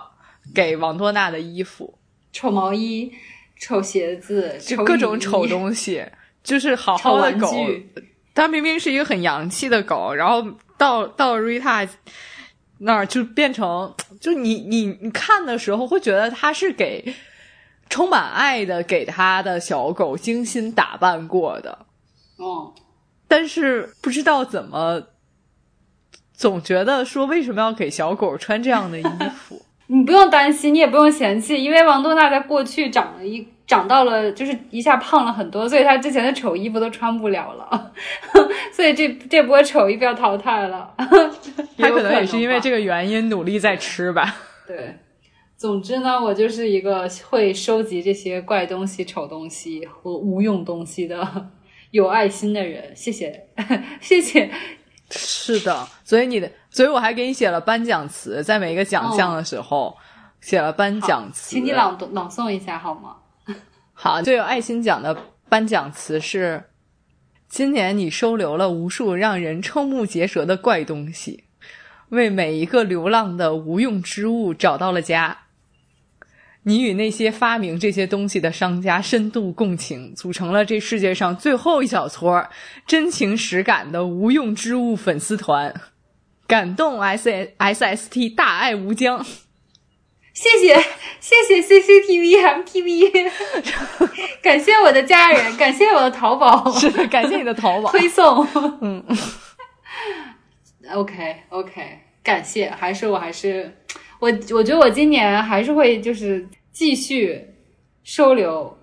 [0.53, 1.97] 给王多娜的衣服，
[2.31, 3.11] 丑毛衣、
[3.59, 6.05] 丑鞋子、就各种丑东西，
[6.43, 7.51] 就是好 好的狗，
[8.35, 10.45] 它明明是一个很洋气的狗，然后
[10.77, 11.89] 到到 Rita
[12.77, 17.11] 那儿就变成，就你你你看的时候会觉得它是给
[17.91, 21.77] 充满爱的给他的小狗精心打扮过的，
[22.37, 22.73] 哦，
[23.27, 25.03] 但是不知道怎么，
[26.33, 29.03] 总觉得说为什么要给小狗穿这样的衣
[29.35, 29.61] 服？
[29.87, 37.91] 你不用担心，你也不用嫌弃，因为王多娜在过去长了一长到了，就是一下胖了很多，所以她之前的丑衣服都穿不了了，
[38.71, 40.89] 所以这这波丑衣服要淘汰了。
[41.77, 42.57] 他可能也是因为。
[42.61, 44.33] 这个原因努力在吃吧。
[44.65, 44.97] 对，
[45.61, 51.51] 总之呢，我就是一个会收集这些怪东西、丑东西和无用东西的
[51.91, 52.91] 有爱心的人。
[52.95, 53.47] 谢谢，
[54.01, 54.49] 谢谢。
[55.11, 59.95] 是的，所以你的，所以我还给你写了颁奖词，在每一个奖项的时候、
[60.39, 61.51] 写了颁奖词。
[61.51, 63.17] 请你朗读朗诵一下好吗？
[63.93, 65.15] 好，最有爱心奖的
[65.47, 66.63] 颁奖词是：
[67.47, 71.43] 今年你收留了无数让人瞠目结舌的怪东西，
[72.09, 75.37] 为每一个流浪的无用之物找到了家。
[76.63, 82.47] 你与那些发明这些东西的商家深度共情，组成了这世界上最后一小撮
[82.85, 85.73] 真情实感的无用之物粉丝团，
[86.45, 89.25] 感动 S S S T 大爱无疆。
[90.33, 90.75] 谢谢
[91.19, 93.31] 谢谢 CCTV MTV，
[94.41, 97.89] 感谢我的家人，感谢我的淘宝 是的，感谢你的淘宝。
[97.91, 98.47] 推送。
[98.79, 99.03] 嗯，
[100.93, 103.80] OK OK，感谢，还是我还是
[104.21, 107.43] 我，我觉得我今年还是会就是继续
[108.03, 108.77] 收留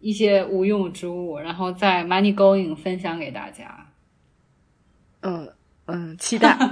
[0.00, 3.86] 一些无用之物，然后在 Money Going 分享给大家。
[5.20, 5.48] 嗯
[5.86, 6.58] 嗯，期待。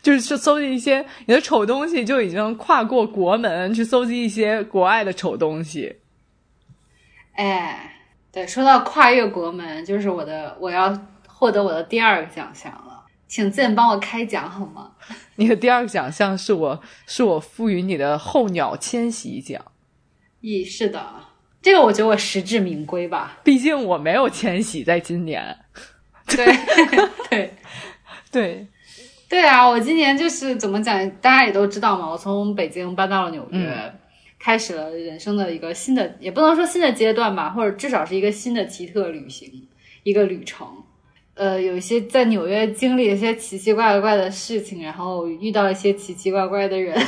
[0.00, 5.96] 就是去搜集一些你的丑东西，就已经跨过国门去搜集一些国外的丑东西。
[7.32, 7.92] 哎，
[8.30, 14.92] 对，说到跨越国门，就是我的我要获得我的第二个奖项了，请自己帮我开奖好吗？
[15.36, 19.64] 你的第二个奖项是我是我赋予你的候鸟迁徙奖，
[20.42, 21.14] 咦，是的，
[21.62, 23.38] 这个我觉得我实至名归吧。
[23.44, 25.56] 毕竟我没有迁徙在今年。
[26.26, 26.44] 对
[27.30, 27.54] 对
[28.32, 28.66] 对，
[29.28, 33.92] 对啊，我今年就是怎么讲，大家也都知道嘛，我从北京搬到了纽约，嗯
[34.38, 39.68] 开始了人生的一个新的，也不能说新的阶段吧，或者至少是一个新的奇特旅行，
[40.02, 40.66] 一个旅程。
[41.36, 46.98] 呃，有一些在纽约经历一些奇奇怪怪的事情，然后遇到一些奇奇怪怪的人，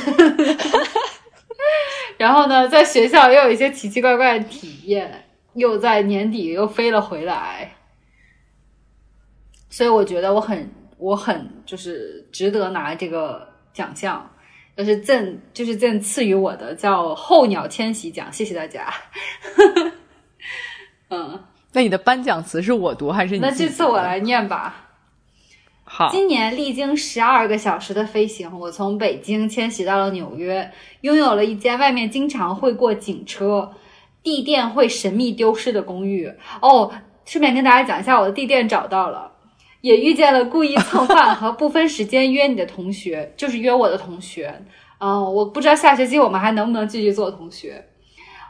[2.17, 7.75] 然后呢，在学校又有一些奇奇怪怪的体验，又在年底又飞了回来，
[9.67, 14.29] 所以我觉得我很我很就是值得拿这个奖项，
[14.77, 18.93] 就是赠就是赠赐予我的叫候鸟迁徙奖，谢谢大家。
[21.09, 23.51] 嗯，那你的颁奖词是我读还是你那？
[23.51, 24.87] 这次我来念吧。
[25.83, 33.71] 好，今年历经十二个小时的飞行，我从北京迁徙到了纽约，拥有了一间外面经常会过警车、
[34.21, 36.31] 地垫会神秘丢失的公寓。
[36.61, 36.91] 哦，
[37.25, 39.31] 顺便跟大家讲一下，我的地垫找到了，
[39.81, 44.63] 也遇见了故意蹭饭和不分时间约你的同学，就是约我的同学。
[44.99, 47.85] 嗯、我不知道下学期我们还能不能继续做同学。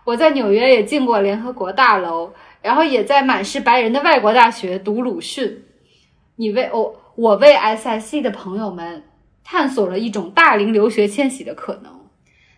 [0.04, 5.64] 我在纽约也进过联合国大楼，然后也在满是白人的外国大学读鲁迅。
[6.36, 9.04] 你为我、我为 SSC 的朋友们
[9.44, 12.00] 探索了一种大龄留学迁徙的可能。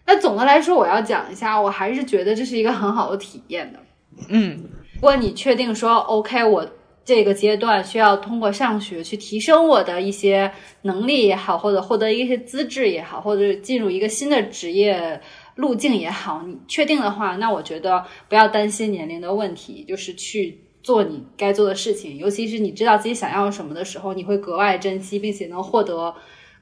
[0.05, 3.79] 那总的来说，我要讲一下，我还是觉得这是一个很好的体验的。
[4.27, 4.59] 嗯，
[4.95, 6.67] 如果你确定说 OK，我
[7.03, 10.51] 这个阶段需要通过上学去提升我的一些
[10.83, 15.19] 能力也好，或者获得一些资质也好，或者是进入一个新的职业
[15.61, 22.17] 路径也好，你确定的话，那我觉得不要担心年龄的问题，就是去做你该做的事情。
[22.17, 26.13] 尤其是你知道自己想要什么的时候，你会格外珍惜，并且能获得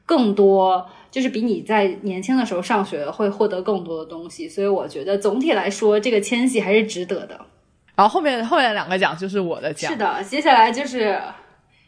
[0.06, 4.50] 更多，就是比你在年轻的时候上学会获得更多的东西。
[4.50, 7.40] 所以我觉得总体来说，这个迁徙还是值得的。
[7.96, 11.18] 然后后面后面两个奖就是我的奖是，的，接下来就是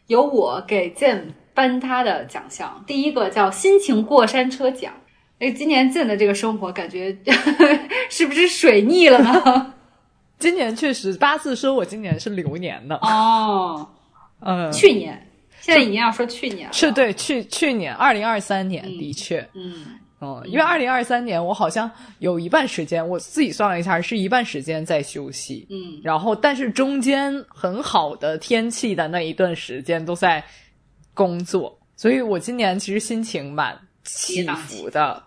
[0.06, 1.20] 由我给 Jim
[1.52, 4.94] 颁他的奖项，第一个叫心情过山车奖。
[5.42, 7.16] 哎，今年见的这个生活感觉
[8.08, 9.74] 是不是水逆了呢？
[10.38, 13.88] 今年确实八字说我今年是流年的，哦，
[14.38, 15.20] 嗯，去年，
[15.60, 16.72] 现在已经要说去年了。
[16.72, 19.84] 是对去去年二零二三年的确，嗯，
[20.20, 21.90] 嗯，因为二零二三年我好像
[22.20, 30.40] 有一半时间，我自己算了一下，是一半时间在休息，嗯然后但是中间很好的天气的那一段时间都在
[31.14, 35.20] 工作，所以我今年其实心情蛮起伏的。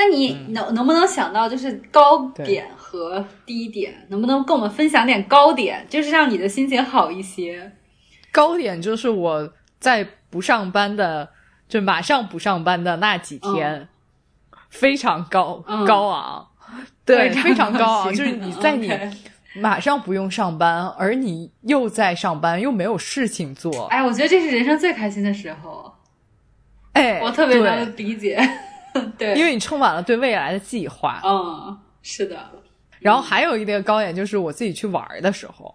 [0.00, 0.52] 那你嗯。
[0.54, 7.72] 能、能不能想到，就是高点和低点，能不能跟我们分享点高点，就是让你的心情好一些？
[8.32, 11.28] 高点就是我在不上班的，
[11.68, 13.88] 就马上不上班的那几天，
[14.70, 15.84] 非常高、嗯。
[15.84, 16.48] 高昂，
[17.04, 18.90] 对，非常高昂，行就是你 在你
[19.56, 25.92] 马上不用上班，而你又在上班，又没有事情做，哎，我觉得这是人生最开心的时候，
[26.94, 28.40] 哎，我特别能理解。
[29.18, 31.20] 对，因为你充满了对未来的计划。
[31.24, 32.50] 嗯，是的，
[32.98, 35.74] 然后还有一个高点就是我自己去玩的时候，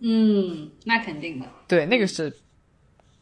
[0.00, 1.46] 嗯，那肯定的。
[1.68, 2.32] 对，那个是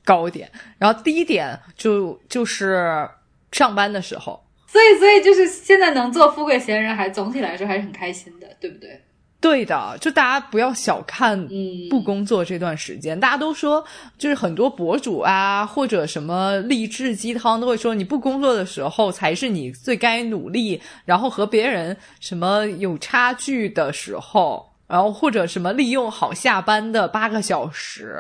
[0.05, 0.51] 高点。
[0.79, 3.09] 然后低点就就是
[3.53, 9.03] 上班的时候，所以，所以就是现在能做富贵闲人，还总体来说还是很开心的，对不对？
[9.41, 13.19] 对的，就大家不要小看嗯不工作这段时间。
[13.19, 13.83] 大家都说，
[14.19, 28.19] 就是很多博主啊，或者什么励志鸡汤都会说，你不工作的时候才是你最该努力，然后和别人什么有差距的时候，然后或者什么利用好下班的八个小时。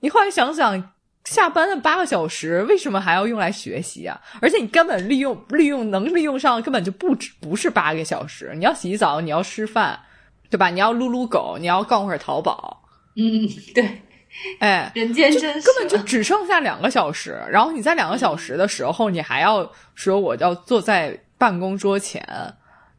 [0.00, 0.90] 你后来想想。
[1.24, 4.20] 下班的八个小时为什么还要用来学习啊？
[4.42, 8.52] 而且你根本利用利用能利用上根本就不止不是八个小时。
[8.54, 9.98] 你要洗澡，你要吃饭，
[10.50, 10.70] 对吧？
[10.70, 12.82] 你要撸撸狗，你要逛会儿淘宝，
[13.16, 14.02] 嗯，对，
[14.60, 17.40] 哎，人间真实，根本就只剩下两个小时。
[17.50, 22.26] 然后你在两个小时的时候，你还要说我要坐在办公桌前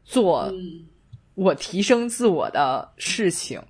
[0.04, 0.86] 做嗯
[1.34, 3.60] 我提升自我的事情。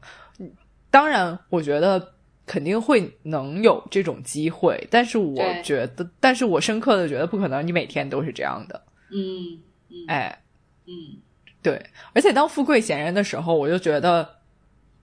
[0.90, 2.14] 当然，我觉得
[2.46, 8.80] 肯定会能有这种机会，但是我觉得，但是我深刻的觉得不可能，你每天都是这样的。
[9.10, 9.60] 嗯
[9.90, 10.42] 嗯哎，
[10.86, 11.18] 嗯，
[11.66, 14.36] 对，而且当富贵闲人的时候，我就觉得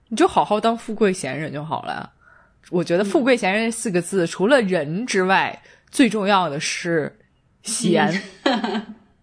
[0.08, 2.10] 你就好好当富贵闲人就好了。
[2.70, 7.14] 我觉得“富贵闲人”四个字，除了人之外，最重要的是
[7.64, 8.10] 闲。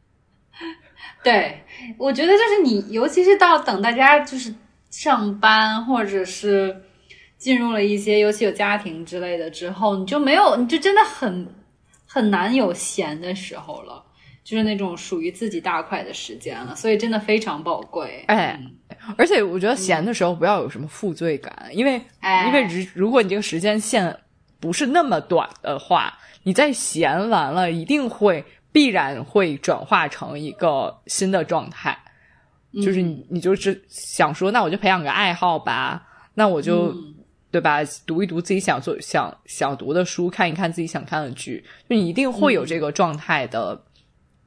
[1.24, 1.60] 对，
[1.98, 4.54] 我觉得就是你，尤其是到等大家就是
[4.92, 6.80] 上班或者是
[7.40, 11.48] 进入了一些，尤其有家庭之类的之后，你就没有，你就真的很
[12.06, 14.06] 很难有闲的时候了，
[14.44, 18.24] 就是那种属于自己大块的时间了，所以真的非常宝贵。
[18.28, 18.72] 哎嗯。
[19.18, 22.48] 而且我觉得闲的时候不要有什么负罪感，因为哎。
[22.48, 24.16] 因为如如果你这个时间线
[24.60, 31.98] 不是那么短的话，你在闲完了一定会必然会转化成一个新的状态，
[32.76, 37.16] 就是你你就是想说，那我就培养个爱好吧，那我就、嗯。
[37.52, 43.78] 对吧，读一读自己想做想想读的书，看一看自己想看的剧，就你一定会有这个状态的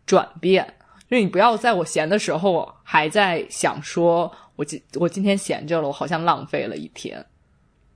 [0.07, 0.67] 转变。
[1.11, 7.25] 就你不要在我闲的时候还在想说，我今我今天闲着了，我好像浪费了一天。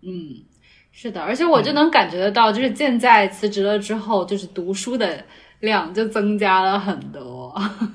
[0.02, 0.44] 嗯，
[0.92, 5.24] 是的，而且我就能感觉得到，就是现在辞职了之后，就是读书的
[5.61, 7.52] 量就增加了很多。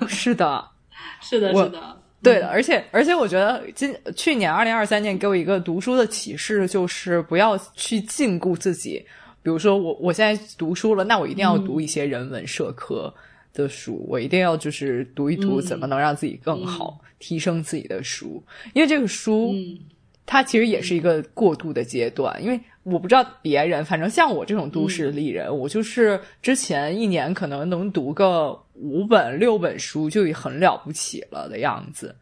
[0.07, 0.68] 是的，
[1.22, 9.05] 是的，是的，对的，而且而且我觉得今去年二零二三年给我一个读书的启示，就是不要去禁锢自己。
[9.41, 13.14] 比如说我我现在读书了，那我一定要读一些人文社科
[13.54, 18.43] 的书，我一定要就是读一读怎么能让自己更好，提升自己的书。
[18.74, 19.80] 因为这个书，嗯。
[20.26, 32.16] 它其实也是一个过渡的阶段，因为我不知道别人，反正像我这种都市丽人，我就是之前一年可能能读个五本六本书就已很了不起了的样子。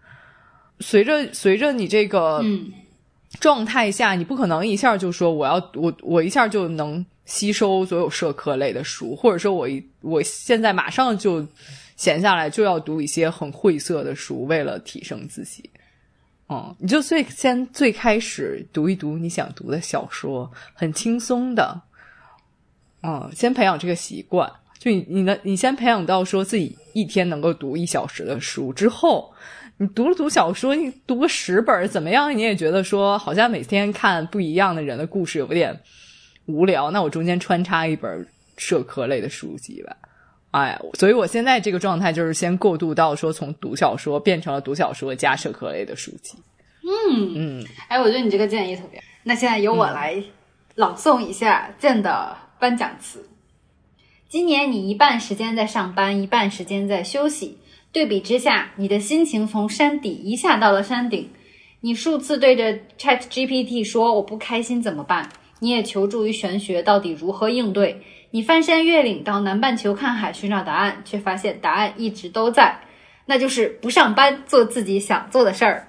[0.79, 2.71] 随着随着你这个嗯。
[3.39, 11.45] 状态下，你不可能一下就说我要我我一下就能吸收所有社科类的书，或者说我一我现在马上就
[11.95, 15.69] 闲下来就要读一些很晦涩的书，为了提升自己。
[16.49, 21.82] 嗯，你就最先最开始读一读你想读的小说，很轻松的，
[23.03, 24.51] 嗯，先培养这个习惯。
[24.78, 29.32] 就你你能你先培养到说自己一天能够读一小时的书之后，
[29.78, 32.36] 你读了读小说，你读个十本怎么样？
[32.36, 35.80] 你也觉得说好像每天看不一样的人的故事有点
[36.52, 38.28] 无聊，那我中间穿插一本
[38.58, 39.95] 社科类的书籍吧。
[40.52, 46.38] 哎，所以我现在这个状态就是先过渡到说从读小说变成了读小说加社科类的书籍。
[46.84, 49.06] 嗯，嗯，哎，我觉得你这个建议特别好。
[49.24, 50.22] 那现在由我来
[50.76, 53.26] 朗诵一下剑的颁奖词。
[54.28, 57.58] 今年你一半时间在上班，一半时间在休息。
[57.93, 61.30] 对比之下，你的心情从山底一下到了山顶。
[61.82, 65.30] 你数次对着 Chat GPT 说“我不开心怎么办”，
[65.62, 68.01] 你也求助于玄学，到底如何应对？
[68.32, 72.80] 你翻山越岭到南半球看海寻找答案，却发现答案一直都在，
[73.28, 75.88] 那就是不上班，做自己想做的事儿。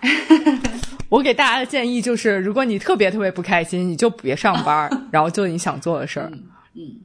[1.10, 6.32] 我给大家的建议就是，如果你特别特别不开心，你就别上班， 然后做你想做的事儿。
[6.74, 7.00] 嗯，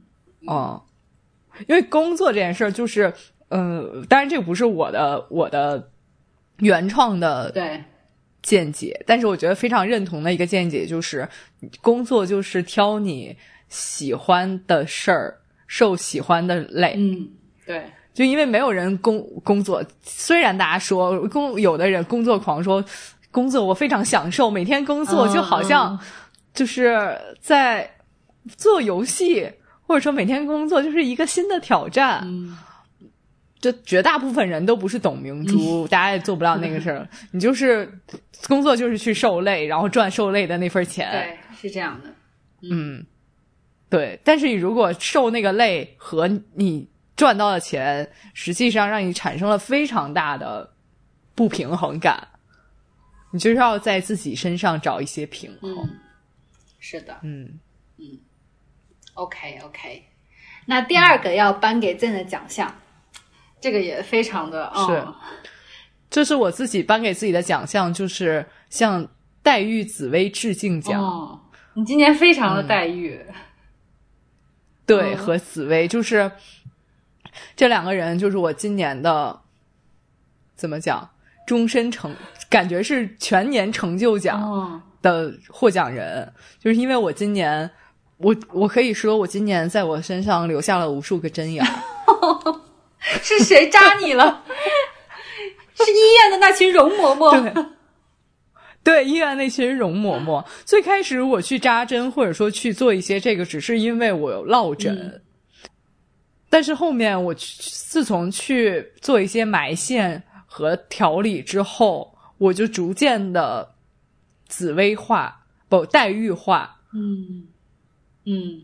[0.46, 0.82] 哦，
[1.68, 3.12] 因为工作这件事儿就是，
[3.48, 5.90] 呃，当然这个不是我的我的
[6.58, 7.84] 原创的对，
[8.42, 11.28] 见解，但是我觉得非常认同的一个见解就是，
[11.80, 13.36] 工作就是挑你
[13.68, 15.36] 喜欢的事儿，
[15.66, 16.94] 受喜欢的累。
[16.96, 17.28] 嗯，
[17.66, 17.84] 对，
[18.14, 22.84] 就因为没有人工工作，虽然大家说工有的人工作狂说
[23.30, 25.98] 工作我非常享受，每天工作嗯就好像
[26.52, 27.88] 就是在
[28.56, 29.48] 做游戏，
[29.86, 32.22] 或者说每天工作就是一个新的挑战。
[32.24, 32.56] 嗯，
[33.60, 37.06] 就绝大部分人都不是董明珠，大家也做不到那个事儿。
[37.30, 37.86] 你就是
[38.48, 41.10] 工作就是去受累，然后赚受累的那份钱。
[41.10, 42.08] 对，是这样的。
[42.70, 43.04] 嗯，
[43.88, 44.18] 对。
[44.24, 50.72] 但是你如果受那个累和你赚到的钱，实际上让你产生了非常大的
[51.34, 52.26] 不平衡感，
[53.32, 55.70] 你就是要在自己身上找一些平衡。
[55.70, 55.98] 嗯，
[56.78, 57.18] 是的。
[57.22, 57.60] 嗯
[59.14, 60.02] OK OK，
[60.64, 62.74] 那第二个要颁给朕的奖项，
[63.60, 65.14] 这个也非常的是嗯
[66.10, 69.06] 这是我自己颁给自己的奖项，就是向
[69.42, 71.00] 黛玉、紫薇致敬奖。
[71.00, 71.40] 哦，
[71.74, 73.24] 你今年非常的黛玉。
[74.84, 76.32] 对，嗯和紫薇就是
[77.54, 79.40] 这两个人，就是我今年的
[80.56, 81.08] 怎么讲，
[81.46, 82.12] 终身成，
[82.48, 87.70] 感觉是全年成就奖哦，的获奖人，就是因为我今年，
[88.16, 91.70] 我我可以说我今年在我身上留下了无数个针眼儿，
[93.22, 94.44] 是谁扎你了？
[95.74, 97.52] 是医院的那群容嬷嬷。
[97.52, 97.66] 对。
[98.82, 104.96] 对医院那群容嬷嬷，最开始我去扎针或者说去做一些这个，只是因为我有落枕。
[104.96, 105.20] 嗯
[106.52, 113.76] 但是后面我去自从去做一些埋线和调理之后，我就逐渐的
[114.48, 116.76] 紫薇化，不黛玉化。
[116.92, 117.46] 嗯
[118.24, 118.62] 嗯，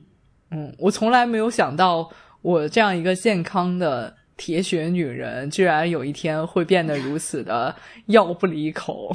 [0.50, 2.10] 嗯，我从来没有想到，
[2.42, 7.74] 我这样一个健康的铁血女人，居然有一天会变得如此的
[8.06, 9.14] 药不离口。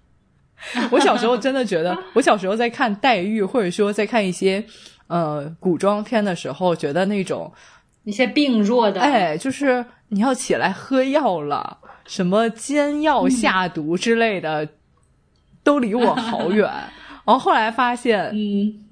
[0.90, 4.64] 我小时候真的觉得，我小时候在看黛玉，或者说在看一些
[5.06, 7.52] 呃古装片的时候，觉得那种
[8.04, 14.68] 一些病弱的，哎，就是你要起来喝药了，什么煎药下毒之类的，
[15.62, 16.64] 都离我好远。
[17.24, 18.84] 然后后来发现，嗯，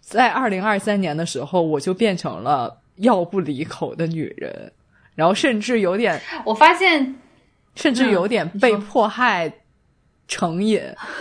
[0.00, 4.72] 在二零二三年的时候，我就变成了药不离口的女人，
[5.14, 7.16] 然后甚至有点， 我发现
[7.74, 9.52] 甚至有点被迫害
[10.26, 10.80] 成瘾，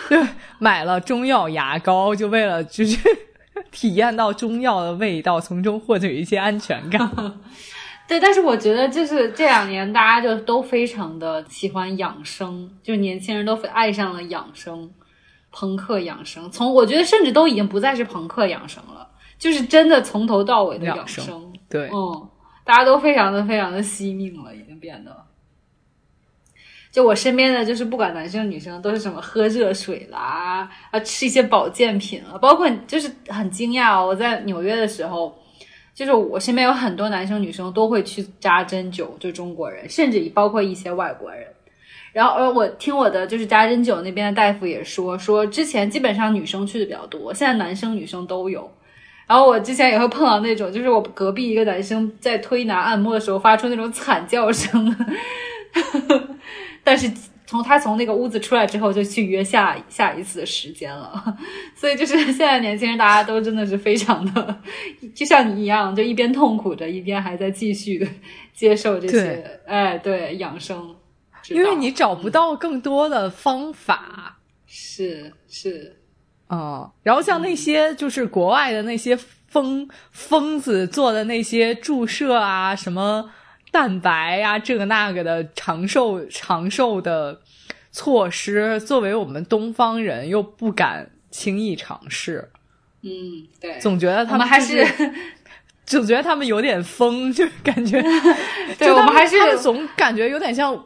[0.10, 0.22] 对，
[0.60, 2.98] 买了中药牙膏，就为了就是
[3.72, 7.10] 体验到中药的味道，从中获取一些安全感。
[8.08, 14.90] 对，但是我觉得就是这两年大家就都非常的喜欢养生，就年轻人都爱上了养生，
[15.52, 16.50] 朋克养生。
[16.50, 19.08] 从我觉得甚至都已经不再是朋克养生了，
[19.38, 21.47] 就是真的从头到尾的养生。
[21.70, 22.30] 对，嗯，
[22.64, 25.26] 大家都非常的非常的惜命了，已经变得。
[26.90, 35.38] 就我身边的，就是不管男生女生，都是什么喝热水啦，啊吃一些保健品了，包括就是很惊讶哦，我在纽约的时候，
[35.94, 41.46] 就是我身边有很多男生女生都会去扎针灸，就中国人，甚至包括一些外国人。
[42.14, 48.72] 然后，而我听我的就是扎针灸那边的大夫也说，说之前基本上女生去的比较多，现在男生女生都有。
[49.28, 54.96] 然后我之前也会碰到那种，就是我隔壁一个男生在推拿按摩的时候发出那种惨叫声，
[56.84, 57.12] 但是
[57.46, 61.38] 从他从那个屋子出来之后，就去约下下一次的时间了。
[61.76, 64.62] 所以就是现在年轻人，大家都真的是非常的，
[65.14, 68.08] 就像你一样，就一边痛苦着，一边还在继续的
[68.54, 70.96] 接受这些对，哎，对，养生。
[71.50, 74.38] 因为你找不到更多的方法。
[74.66, 75.96] 是是，
[76.50, 79.18] 嗯，然后像那些就是国外的那些
[79.48, 83.30] 疯疯子做的那些注射啊，什么
[83.72, 87.42] 蛋白啊，这个那个的长寿长寿的
[87.92, 92.50] 措施，作为我们东方人又不敢轻易尝试，
[93.02, 94.86] 嗯，对，总觉得他我们还是
[95.86, 98.02] 总觉得他们有点疯，就感觉
[98.80, 100.86] 对我们还是总感觉有点像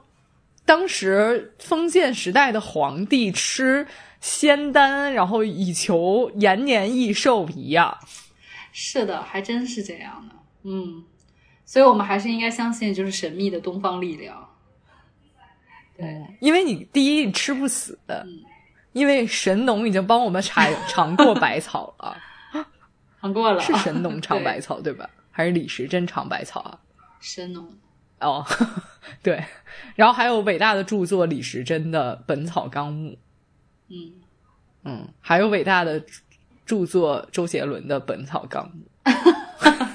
[0.66, 3.86] 当时封建时代的皇帝吃
[4.22, 7.98] 仙丹，然后以求延年益寿一样。
[8.72, 10.36] 是的，还真是这样的。
[10.64, 11.04] 嗯，
[11.66, 14.48] 所以我们还是应该相信，就是神秘的东方力量。
[15.98, 18.44] 对，因为你第一你吃不死，嗯
[18.94, 22.18] 因为神农已经帮我们尝尝过百草了，
[23.22, 25.10] 尝过了，是神农尝百对草对吧？
[25.32, 26.80] 还是李时珍尝百草啊？
[27.22, 27.66] 神农。
[28.20, 28.46] 哦，
[29.24, 29.44] 对，
[29.96, 33.12] 然后还有伟大的著作李时珍的《本草纲目》，
[33.92, 34.12] 嗯，
[34.86, 36.02] 嗯，还有伟大的
[36.66, 38.82] 著作周杰伦的《本草纲目》。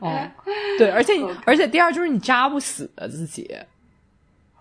[0.00, 0.30] 哦，
[0.78, 1.12] 对，而且
[1.44, 3.48] 而且第二就是你扎不死的自己，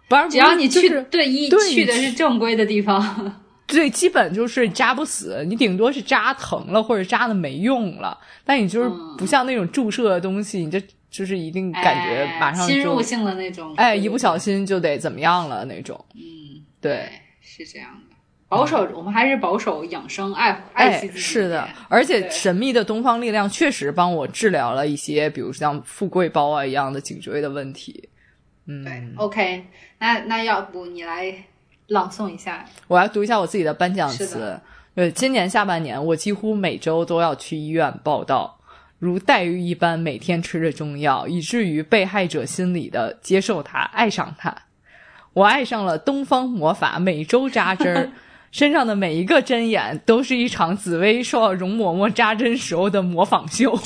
[0.08, 3.34] 不然只要你去、就是对一对去的是正规的地方，
[3.66, 9.16] 对，基本就是扎不死，你顶多是扎疼了或者扎的没用了，但你就是嗯。
[9.18, 16.04] 不像那种注射的东西，你这就是一定感觉马上侵入性的那种，哎，一不小，心就得怎么样了那种。
[16.14, 16.20] 嗯，
[16.82, 17.10] 对，对，
[17.46, 18.16] 是这样的。
[18.48, 21.20] 保守，我们还是保守养生，爱爱惜哎，自己。
[21.20, 28.10] 是的，而且神秘的东方力量确实帮我治疗了一些，比如像富贵包啊一样的颈椎的问题。
[28.68, 29.66] 对嗯，，OK，
[30.00, 31.34] 那那要不你来
[31.88, 32.66] 朗诵一下？
[32.88, 34.60] 我要读一下我自己的颁奖词。
[34.94, 38.60] 呃，今年下半年，我几乎每周都要去医院报道，
[38.98, 44.56] 如黛玉一般每天吃着中药，以至于被害者心理的接受它，爱上它。
[45.36, 48.10] 我爱上了东方魔法，每周扎针儿，
[48.52, 53.78] 身上的每一个针眼都是一场紫薇受到容嬷嬷扎针时候的模仿秀。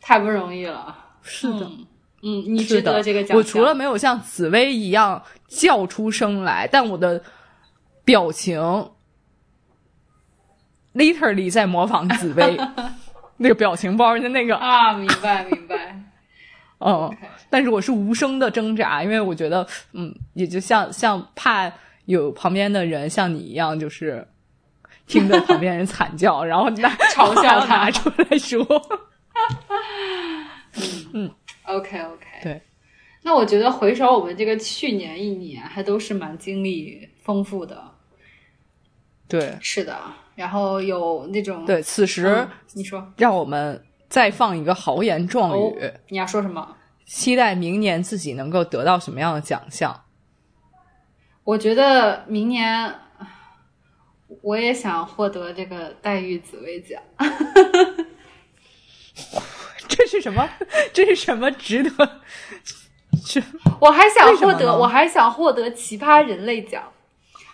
[0.00, 0.94] 太不容易了。
[1.22, 1.86] 是的，嗯，
[2.22, 3.36] 嗯你值得这个奖项。
[3.38, 7.22] 我除了没有像紫薇一样叫出声来，但我的
[8.04, 8.60] 表情
[10.94, 12.58] literally 在模仿紫薇
[13.38, 15.98] 那个表情包的那个，啊，明白明白。
[16.80, 17.16] 嗯
[17.48, 21.70] 但是我是无声的挣扎，因为我觉得，嗯，也就像像怕
[22.06, 24.26] 有旁边的人像你一样，就是
[25.06, 27.76] 听着旁边人惨叫，然后拿 嘲笑他。
[27.76, 28.64] 拿出来说，
[31.12, 31.30] 嗯。
[31.64, 32.60] OK OK，对，
[33.22, 37.80] 那我觉得回首我们这个去年一年，还都是蛮经历丰富的。
[39.28, 39.56] 对。
[39.60, 39.96] 是的，
[40.34, 42.26] 然后有那种对，此时。
[42.26, 43.06] 嗯你说。
[43.16, 43.80] 让我们
[44.10, 46.76] 再放一个豪言壮哦语，，你要说什么？
[47.06, 50.02] 期待明年自己能够得到什么样的奖项。
[51.44, 52.94] 我觉得明年
[54.42, 57.00] 我也想获得这个黛玉紫薇奖。
[59.88, 60.48] 这是什么？
[60.92, 62.20] 这是什么值得？
[63.24, 63.42] 是
[63.80, 66.82] 我还想获得，我还想获得奇葩人类奖，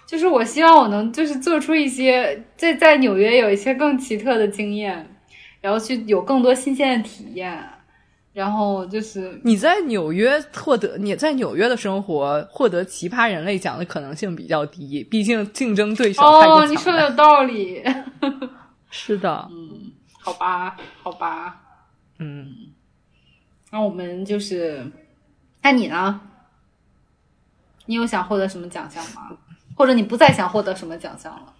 [0.06, 5.15] 就是我希望我能就是做出一些在在纽约有一些更奇特的经验，
[5.66, 7.68] 然后去有更多新鲜的体验，
[8.32, 17.02] 然后就是你在纽约获得你在纽约的生活获得奇葩人类奖的可能性比较低，毕竟竞争对手太过哦，你说的。
[17.02, 17.82] 有道理，
[18.92, 19.90] 是的，嗯
[20.20, 21.60] 好吧，好吧，
[22.20, 22.68] 嗯，
[23.72, 24.86] 那我们就是，
[25.62, 26.20] 那你呢？
[27.86, 29.36] 你有想获得什么奖项吗？
[29.74, 31.52] 或者你不再想获得什么奖项了？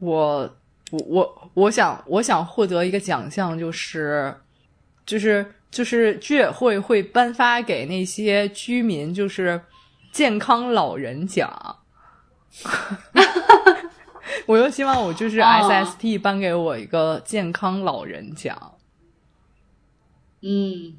[0.00, 0.56] 我
[0.92, 4.34] 我我我想我想获得一个奖项，就是
[5.04, 9.60] 就是就是居委会会颁发给那些居民，就是
[10.12, 11.76] 健康老人奖。
[14.46, 18.74] 我又希望我就是哦 SST 颁给我一个健康老人奖。
[20.42, 20.94] 嗯，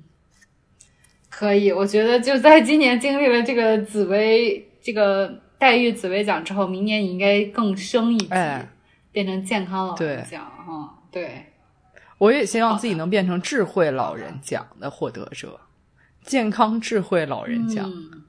[1.29, 8.67] 可以，我觉得就在今年经历了这个紫薇这个黛玉紫薇奖之后，明年你应该更升一级，哎
[9.13, 11.53] 变成健康老人奖哈、对，
[12.17, 15.61] 我也希望自己能变成智慧老人奖的获得者，
[16.25, 18.23] 健康智慧老人奖，嗯，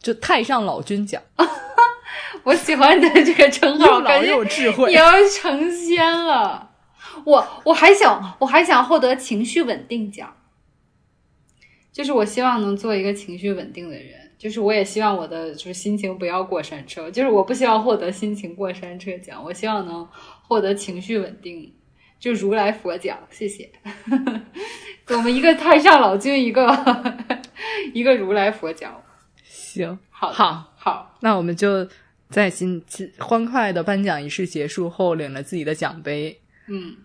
[0.00, 1.22] 就太上老君奖，
[2.42, 4.90] 我喜欢你的这个称号，又老感觉又智慧。
[4.90, 4.96] 你。
[4.96, 6.72] 要成仙了。
[7.24, 10.36] 我我还想我还想获得情绪稳定奖，
[11.90, 20.08] 就是我希望能做一个情绪稳定的人，就是我也希望我的就是心情不要过山车，就是我不希望获得心情过山车奖，我希望能
[20.40, 21.74] 获得情绪稳定，
[22.20, 23.68] 就如来佛奖，谢谢。
[25.10, 26.64] 我们一个太上老君，一个
[27.92, 29.02] 一个如来佛奖，
[29.42, 31.88] 行，好好，好，那我们就
[32.30, 36.98] 在今今欢快的颁奖仪式结束后，领了自己的奖杯，嗯。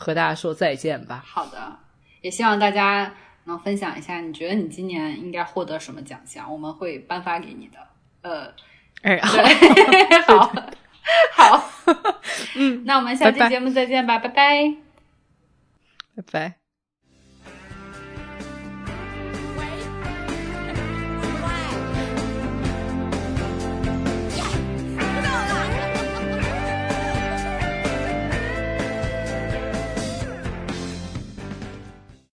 [0.00, 1.24] 和大家说再见吧。
[1.26, 1.76] 好的，
[2.20, 3.12] 也希望大家
[3.48, 7.78] 能分享一下，你觉得你今年应该获得什么奖项，我们会颁发给你的。
[8.22, 8.54] 呃，
[9.02, 9.18] 哎，
[10.26, 10.52] 好，
[11.32, 12.20] 好，好，
[12.56, 14.74] 嗯，那我们下期节目再见吧，拜拜
[16.14, 16.67] 拜拜。